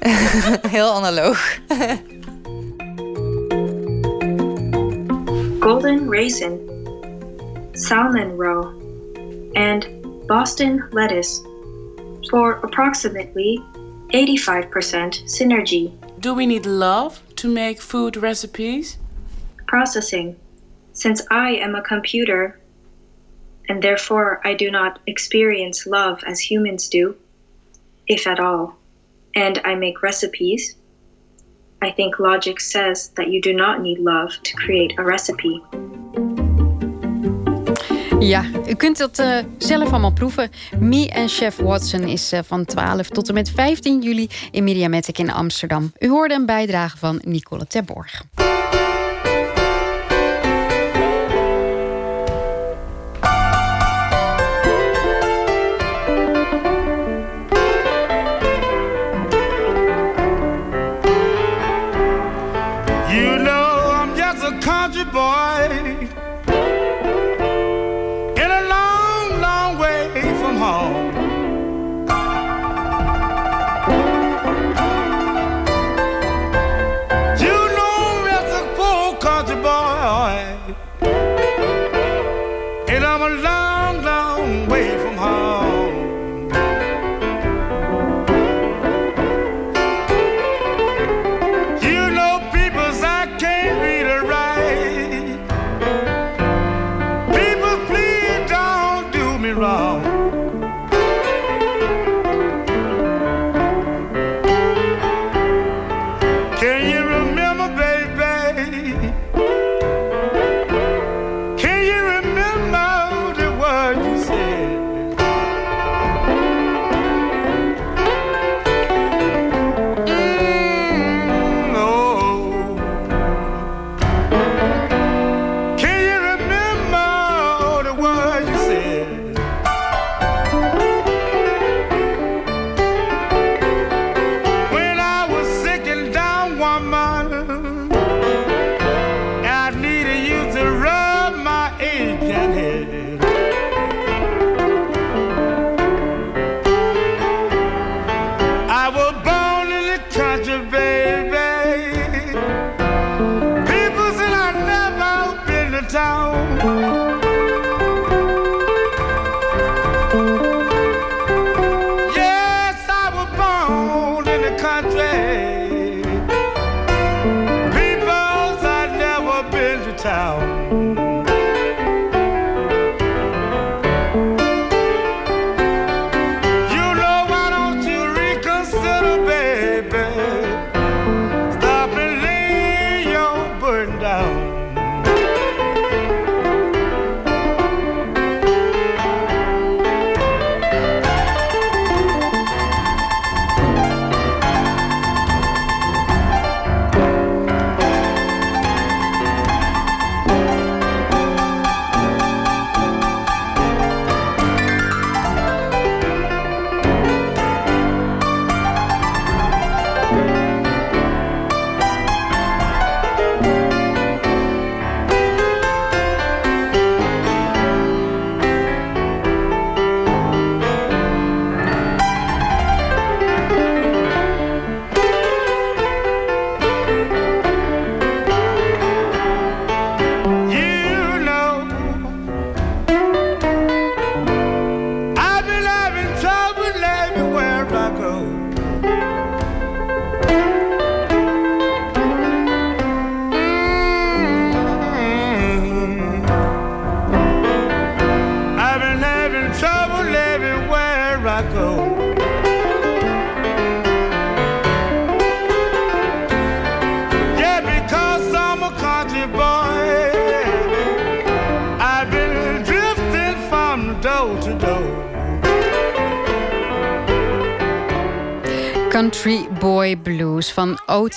[0.68, 1.58] Heel analoog.
[5.60, 6.56] golden raisin,
[7.76, 8.70] salmon roe,
[9.54, 9.86] and
[10.26, 11.42] Boston lettuce
[12.30, 13.58] for approximately
[14.08, 14.70] 85%
[15.24, 15.92] synergy.
[16.18, 18.96] Do we need love to make food recipes?
[19.66, 20.36] Processing.
[20.94, 22.58] Since I am a computer,
[23.68, 27.16] and therefore I do not experience love as humans do,
[28.06, 28.76] if at all,
[29.34, 30.76] and I make recipes,
[31.82, 35.62] I think logic says that you do not need love to create a recipe.
[38.18, 40.50] Ja, u kunt dat uh, zelf allemaal proeven.
[40.78, 45.18] Me en Chef Watson is uh, van 12 tot en met 15 juli in Mediamatic
[45.18, 45.92] in Amsterdam.
[45.98, 48.22] U hoorde een bijdrage van Nicole Terborg.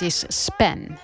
[0.04, 0.98] Otis Span.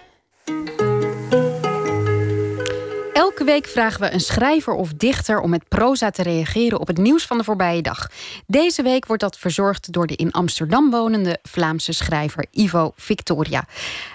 [3.13, 6.97] Elke week vragen we een schrijver of dichter om met proza te reageren op het
[6.97, 8.07] nieuws van de voorbije dag.
[8.47, 13.63] Deze week wordt dat verzorgd door de in Amsterdam wonende Vlaamse schrijver Ivo Victoria.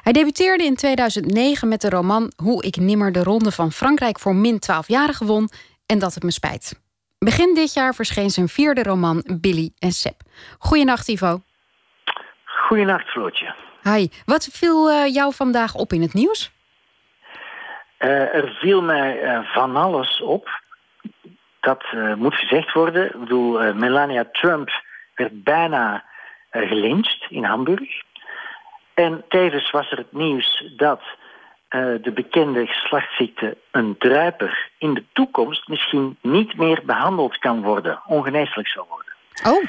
[0.02, 4.34] Hij debuteerde in 2009 met de roman Hoe ik nimmer de ronde van Frankrijk voor
[4.34, 5.48] min 12-jarigen won
[5.86, 6.80] en dat het me spijt.
[7.18, 10.20] Begin dit jaar verscheen zijn vierde roman Billy en Seb.
[10.58, 11.40] Goedenacht Ivo.
[12.44, 13.64] Goedenacht Floortje.
[13.84, 16.50] Hi, wat viel uh, jou vandaag op in het nieuws?
[17.98, 20.62] Uh, er viel mij uh, van alles op.
[21.60, 21.84] Dat
[22.16, 23.06] moet gezegd worden.
[23.06, 24.70] Ik bedoel, Melania Trump
[25.14, 26.04] werd bijna
[26.50, 28.02] gelyncht in Hamburg.
[28.94, 31.00] En tevens was er het nieuws dat
[31.68, 38.68] de bekende geslachtsziekte een druiper in de toekomst misschien niet meer behandeld kan worden, ongeneeslijk
[38.68, 39.14] zal worden.
[39.46, 39.64] Oh.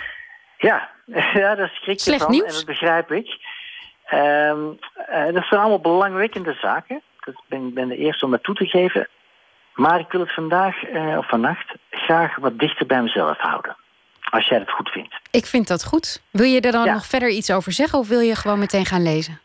[0.58, 0.90] Ja,
[1.42, 2.48] ja dat schrik je van nieuws.
[2.48, 3.38] en dat begrijp ik.
[4.14, 4.80] Um,
[5.10, 7.02] uh, dat zijn allemaal belangwekkende zaken.
[7.26, 9.08] Ik ben, ben de eerste om dat toe te geven.
[9.74, 13.76] Maar ik wil het vandaag uh, of vannacht graag wat dichter bij mezelf houden.
[14.30, 15.16] Als jij het goed vindt.
[15.32, 16.22] Ik vind dat goed.
[16.32, 16.94] Wil je er dan ja.
[16.94, 19.40] nog verder iets over zeggen of wil je gewoon meteen gaan lezen?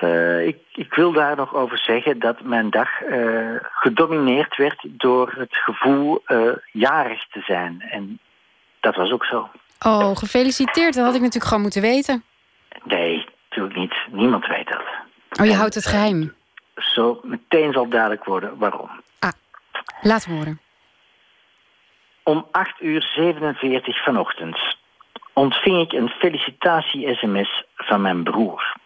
[0.00, 2.88] Uh, ik, ik, wil daar nog over zeggen dat mijn dag
[3.62, 6.22] gedomineerd werd door het gevoel
[6.72, 7.84] jarig te zijn.
[7.90, 8.18] En
[8.80, 9.50] dat was ook zo.
[9.80, 10.94] Oh, gefeliciteerd.
[10.94, 12.24] Dat had ik natuurlijk gewoon moeten weten.
[12.84, 13.26] Nee,
[13.56, 13.94] natuurlijk niet.
[14.20, 14.82] Niemand weet dat.
[15.40, 16.20] Oh, je en, houdt het geheim?
[16.20, 18.90] Uh, zo meteen zal duidelijk worden waarom.
[19.18, 19.32] Ah,
[20.00, 20.60] laat horen.
[22.22, 24.58] Om 8 uur 47 vanochtend
[25.32, 28.76] ontving ik een felicitatie-sms van mijn broer.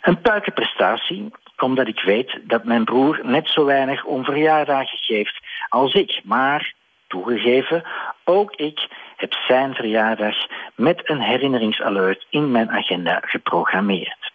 [0.00, 5.92] Een puikenprestatie, omdat ik weet dat mijn broer net zo weinig om verjaardagen geeft als
[5.92, 6.20] ik.
[6.24, 6.74] Maar,
[7.06, 7.84] toegegeven,
[8.24, 8.88] ook ik
[9.18, 10.36] heb zijn verjaardag
[10.74, 14.32] met een herinneringsalert in mijn agenda geprogrammeerd.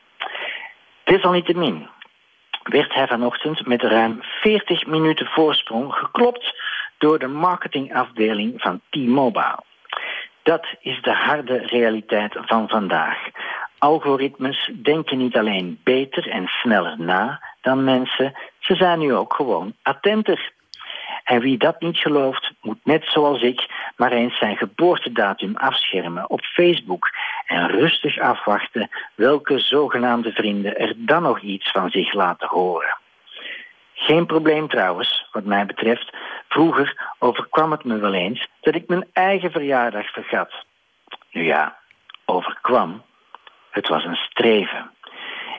[1.04, 1.88] Desalniettemin
[2.64, 6.62] werd hij vanochtend met ruim 40 minuten voorsprong geklopt
[6.98, 9.64] door de marketingafdeling van T-Mobile.
[10.44, 13.18] Dat is de harde realiteit van vandaag.
[13.78, 19.74] Algoritmes denken niet alleen beter en sneller na dan mensen, ze zijn nu ook gewoon
[19.82, 20.52] attenter.
[21.24, 26.44] En wie dat niet gelooft, moet net zoals ik maar eens zijn geboortedatum afschermen op
[26.44, 27.10] Facebook
[27.46, 32.98] en rustig afwachten welke zogenaamde vrienden er dan nog iets van zich laten horen.
[33.94, 36.14] Geen probleem trouwens, wat mij betreft.
[36.48, 40.52] Vroeger overkwam het me wel eens dat ik mijn eigen verjaardag vergat.
[41.32, 41.78] Nu ja,
[42.26, 43.04] overkwam.
[43.70, 44.92] Het was een streven.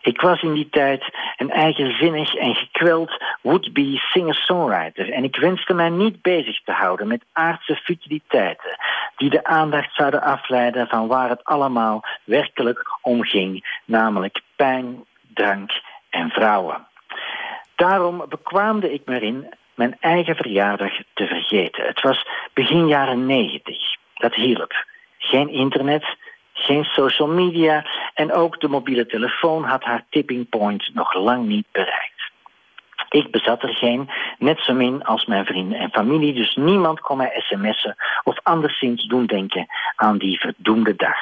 [0.05, 1.05] Ik was in die tijd
[1.37, 7.25] een eigenzinnig en gekweld would-be singer-songwriter en ik wenste mij niet bezig te houden met
[7.33, 8.79] aardse futiliteiten
[9.17, 15.05] die de aandacht zouden afleiden van waar het allemaal werkelijk om ging, namelijk pijn,
[15.35, 15.71] drank
[16.11, 16.87] en vrouwen.
[17.75, 21.87] Daarom bekwaamde ik me in mijn eigen verjaardag te vergeten.
[21.87, 23.97] Het was begin jaren negentig.
[24.15, 24.85] Dat hielp.
[25.19, 26.05] Geen internet,
[26.65, 31.67] geen social media en ook de mobiele telefoon had haar tipping point nog lang niet
[31.73, 32.13] bereikt.
[33.09, 37.17] Ik bezat er geen, net zo min als mijn vrienden en familie, dus niemand kon
[37.17, 39.67] mij sms'en of anderszins doen denken
[39.97, 41.17] aan die verdoemde dag.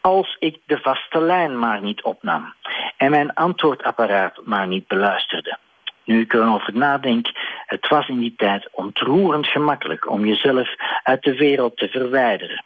[0.00, 2.54] Als ik de vaste lijn maar niet opnam
[2.96, 5.58] en mijn antwoordapparaat maar niet beluisterde.
[6.04, 7.30] Nu ik erover nadenk,
[7.66, 10.68] het was in die tijd ontroerend gemakkelijk om jezelf
[11.02, 12.64] uit de wereld te verwijderen.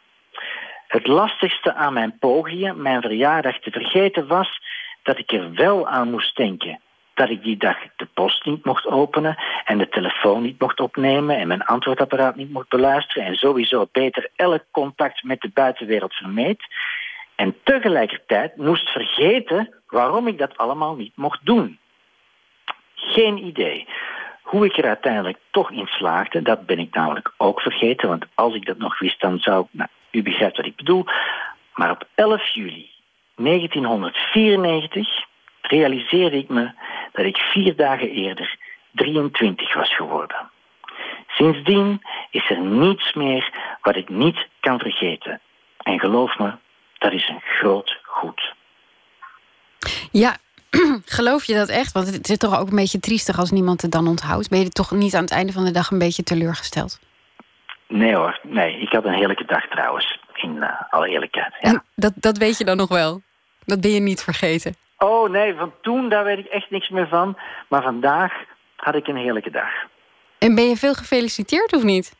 [0.89, 4.59] Het lastigste aan mijn pogingen mijn verjaardag te vergeten was
[5.03, 6.79] dat ik er wel aan moest denken
[7.19, 11.37] dat ik die dag de post niet mocht openen en de telefoon niet mocht opnemen
[11.37, 16.63] en mijn antwoordapparaat niet mocht beluisteren en sowieso beter elk contact met de buitenwereld vermeed.
[17.35, 21.79] En tegelijkertijd moest vergeten waarom ik dat allemaal niet mocht doen.
[22.95, 23.87] Geen idee.
[24.41, 28.07] Hoe ik er uiteindelijk toch in slaagde, dat ben ik namelijk ook vergeten.
[28.07, 29.67] Want als ik dat nog wist, dan zou...
[29.71, 31.05] Nou, u begrijpt wat ik bedoel.
[31.73, 32.89] Maar op 11 juli
[33.35, 35.27] 1994
[35.61, 36.71] realiseerde ik me
[37.11, 38.57] dat ik vier dagen eerder
[38.91, 40.49] 23 was geworden.
[41.27, 45.41] Sindsdien is er niets meer wat ik niet kan vergeten.
[45.77, 46.51] En geloof me,
[46.97, 48.53] dat is een groot goed.
[50.11, 50.37] Ja,
[51.05, 51.91] geloof je dat echt?
[51.91, 54.49] Want het is toch ook een beetje triestig als niemand het dan onthoudt.
[54.49, 56.99] Ben je toch niet aan het einde van de dag een beetje teleurgesteld?
[57.89, 58.79] Nee hoor, nee.
[58.79, 61.53] Ik had een heerlijke dag trouwens, in uh, alle eerlijkheid.
[61.59, 61.69] Ja.
[61.69, 63.21] En dat, dat weet je dan nog wel?
[63.65, 64.75] Dat ben je niet vergeten?
[64.97, 67.37] Oh nee, van toen daar weet ik echt niks meer van.
[67.67, 68.33] Maar vandaag
[68.75, 69.69] had ik een heerlijke dag.
[70.37, 72.17] En ben je veel gefeliciteerd of niet?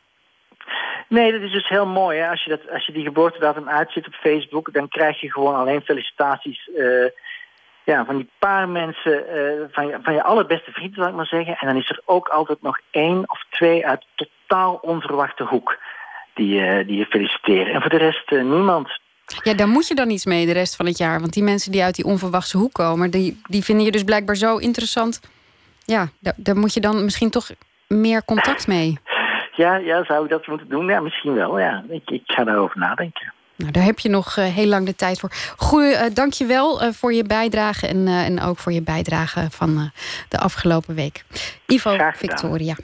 [1.08, 2.18] Nee, dat is dus heel mooi.
[2.18, 2.28] Hè?
[2.28, 4.72] Als, je dat, als je die geboortedatum uitzet op Facebook...
[4.72, 6.68] dan krijg je gewoon alleen felicitaties...
[6.76, 7.06] Uh,
[7.84, 11.26] ja, van die paar mensen, eh, van, je, van je allerbeste vrienden, zal ik maar
[11.26, 11.56] zeggen.
[11.56, 14.04] En dan is er ook altijd nog één of twee uit
[14.50, 15.78] totaal onverwachte hoek
[16.34, 17.74] die, eh, die je feliciteren.
[17.74, 19.00] En voor de rest eh, niemand.
[19.42, 21.20] Ja, daar moet je dan iets mee de rest van het jaar.
[21.20, 24.36] Want die mensen die uit die onverwachte hoek komen, die, die vinden je dus blijkbaar
[24.36, 25.20] zo interessant.
[25.84, 27.50] Ja, daar, daar moet je dan misschien toch
[27.88, 28.98] meer contact mee.
[29.56, 30.86] Ja, ja, zou ik dat moeten doen?
[30.86, 31.58] Ja, misschien wel.
[31.58, 31.84] Ja.
[31.88, 33.32] Ik, ik ga daarover nadenken.
[33.56, 35.30] Nou, daar heb je nog uh, heel lang de tijd voor.
[35.56, 39.46] Goeie, uh, dank je wel uh, voor je bijdrage en, en ook voor je bijdrage
[39.50, 39.90] van
[40.28, 41.24] de afgelopen week.
[41.66, 42.74] Ivo Victoria.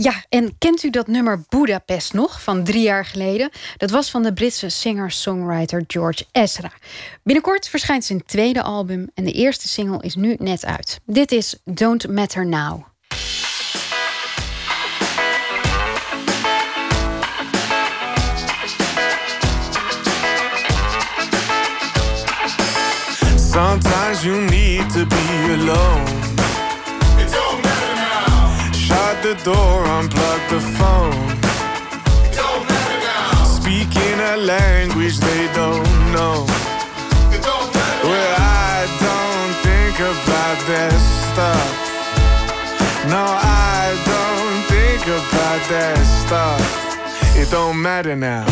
[0.00, 3.50] Ja, en kent u dat nummer Budapest nog van drie jaar geleden?
[3.76, 6.72] Dat was van de Britse singer-songwriter George Ezra.
[7.22, 11.00] Binnenkort verschijnt zijn tweede album en de eerste single is nu net uit.
[11.06, 12.84] Dit is Don't Matter Now.
[23.36, 26.47] Sometimes you need to be alone.
[28.88, 31.28] Shut the door, unplug the phone.
[32.32, 33.44] Don't matter now.
[33.44, 36.46] Speaking a language they don't know.
[37.34, 40.96] It don't matter well, I don't think about that
[41.28, 41.68] stuff.
[43.12, 43.24] No,
[43.76, 47.36] I don't think about that stuff.
[47.36, 48.46] It don't matter now.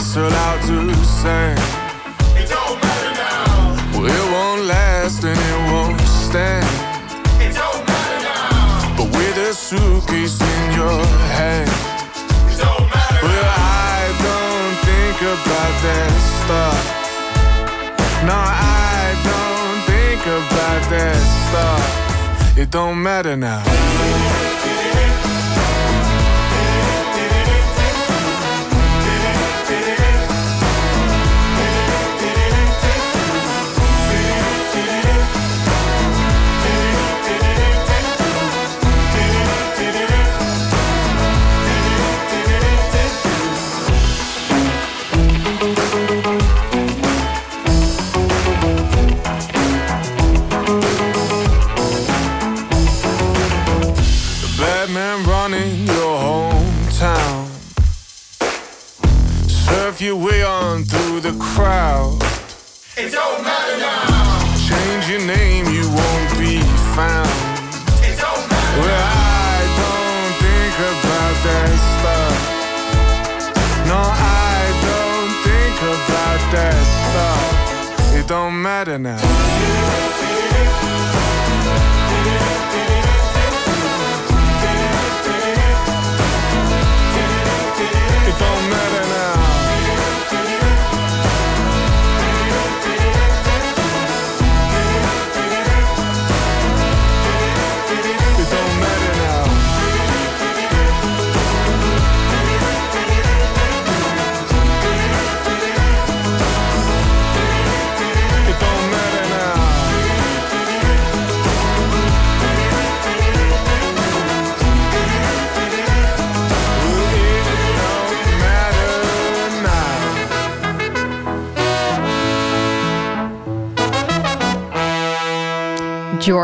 [0.00, 1.58] Castle out to sing.
[2.40, 3.76] It don't matter now.
[3.92, 6.64] Well, it won't last and it won't stand.
[7.44, 8.96] It don't matter now.
[8.96, 11.04] But with a suitcase in your
[11.36, 11.70] hand.
[12.50, 13.52] It don't matter well.
[13.92, 16.82] I don't think about that stuff.
[18.28, 22.58] No, I don't think about that stuff.
[22.58, 24.49] It don't matter now.
[60.00, 62.16] Your way on through the crowd.
[62.96, 64.56] It don't matter now.
[64.56, 66.60] Change your name, you won't be
[66.94, 67.28] found.
[68.00, 68.80] It don't matter.
[68.80, 72.36] Well, I don't think about that stuff.
[73.88, 78.14] No, I don't think about that stuff.
[78.14, 79.20] It don't matter now.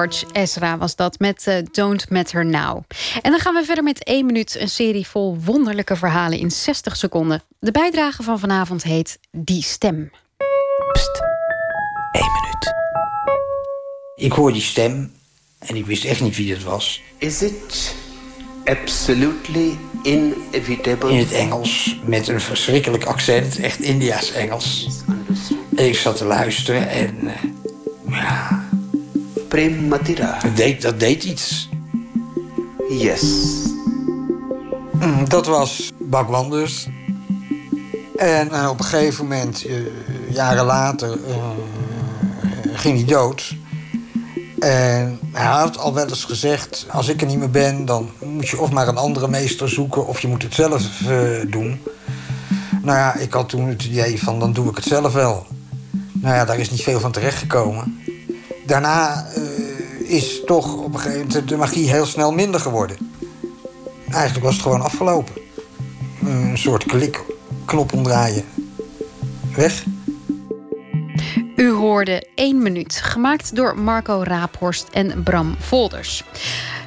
[0.09, 2.83] George Ezra was dat met uh, Don't Matter Now.
[3.23, 6.97] En dan gaan we verder met één minuut een serie vol wonderlijke verhalen in 60
[6.97, 7.43] seconden.
[7.59, 10.11] De bijdrage van vanavond heet Die Stem.
[10.93, 11.21] Pst,
[12.13, 12.75] één minuut.
[14.15, 15.13] Ik hoor die stem
[15.59, 17.03] en ik wist echt niet wie dat was.
[17.19, 17.95] Is it
[18.65, 21.11] absolutely inevitable?
[21.11, 24.89] In het Engels, met een verschrikkelijk accent, echt Indiaas Engels.
[25.77, 27.15] En ik zat te luisteren en...
[27.23, 27.33] Uh,
[28.09, 28.66] ja,
[29.49, 30.39] Prem Matira.
[30.43, 31.69] Dat deed, dat deed iets.
[32.89, 33.23] Yes.
[34.93, 36.89] Mm, dat was Bakwanders.
[38.17, 39.77] En uh, op een gegeven moment, uh,
[40.31, 41.35] jaren later, uh,
[42.73, 43.57] ging hij dood.
[44.59, 48.49] En hij had al wel eens gezegd: als ik er niet meer ben, dan moet
[48.49, 50.83] je of maar een andere meester zoeken of je moet het zelf
[51.47, 51.81] doen.
[52.83, 55.47] Nou ja, ik had toen het idee van: dan doe ik het zelf wel.
[56.13, 57.99] Nou ja, daar is niet veel van terechtgekomen
[58.67, 62.97] daarna uh, is toch op een gegeven moment de magie heel snel minder geworden.
[64.11, 65.35] Eigenlijk was het gewoon afgelopen.
[66.25, 67.23] Een soort klik,
[67.65, 68.45] knop omdraaien.
[69.55, 69.85] Weg.
[71.57, 76.25] U hoorde 1 minuut, gemaakt door Marco Raaphorst en Bram Volders.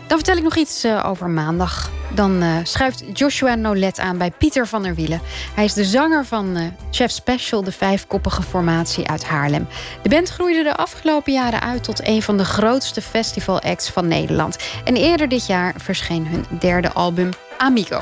[0.08, 1.92] Dan vertel ik nog iets uh, over maandag.
[2.16, 5.22] Dan uh, schuift Joshua Nolet aan bij Pieter van der Wielen.
[5.56, 9.68] Hij is de zanger van uh, Chef Special, de vijfkoppige formatie uit Haarlem.
[10.02, 14.58] De band groeide de afgelopen jaren uit tot een van de grootste festivalacts van Nederland.
[14.84, 18.02] En eerder dit jaar verscheen hun derde album Amigo.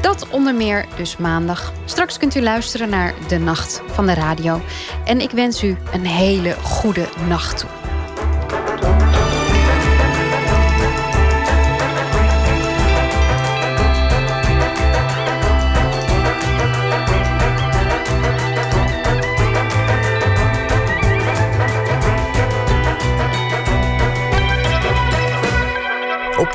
[0.00, 1.72] Dat onder meer dus maandag.
[1.84, 4.60] Straks kunt u luisteren naar De Nacht van de Radio.
[5.04, 7.85] En ik wens u een hele goede nacht toe.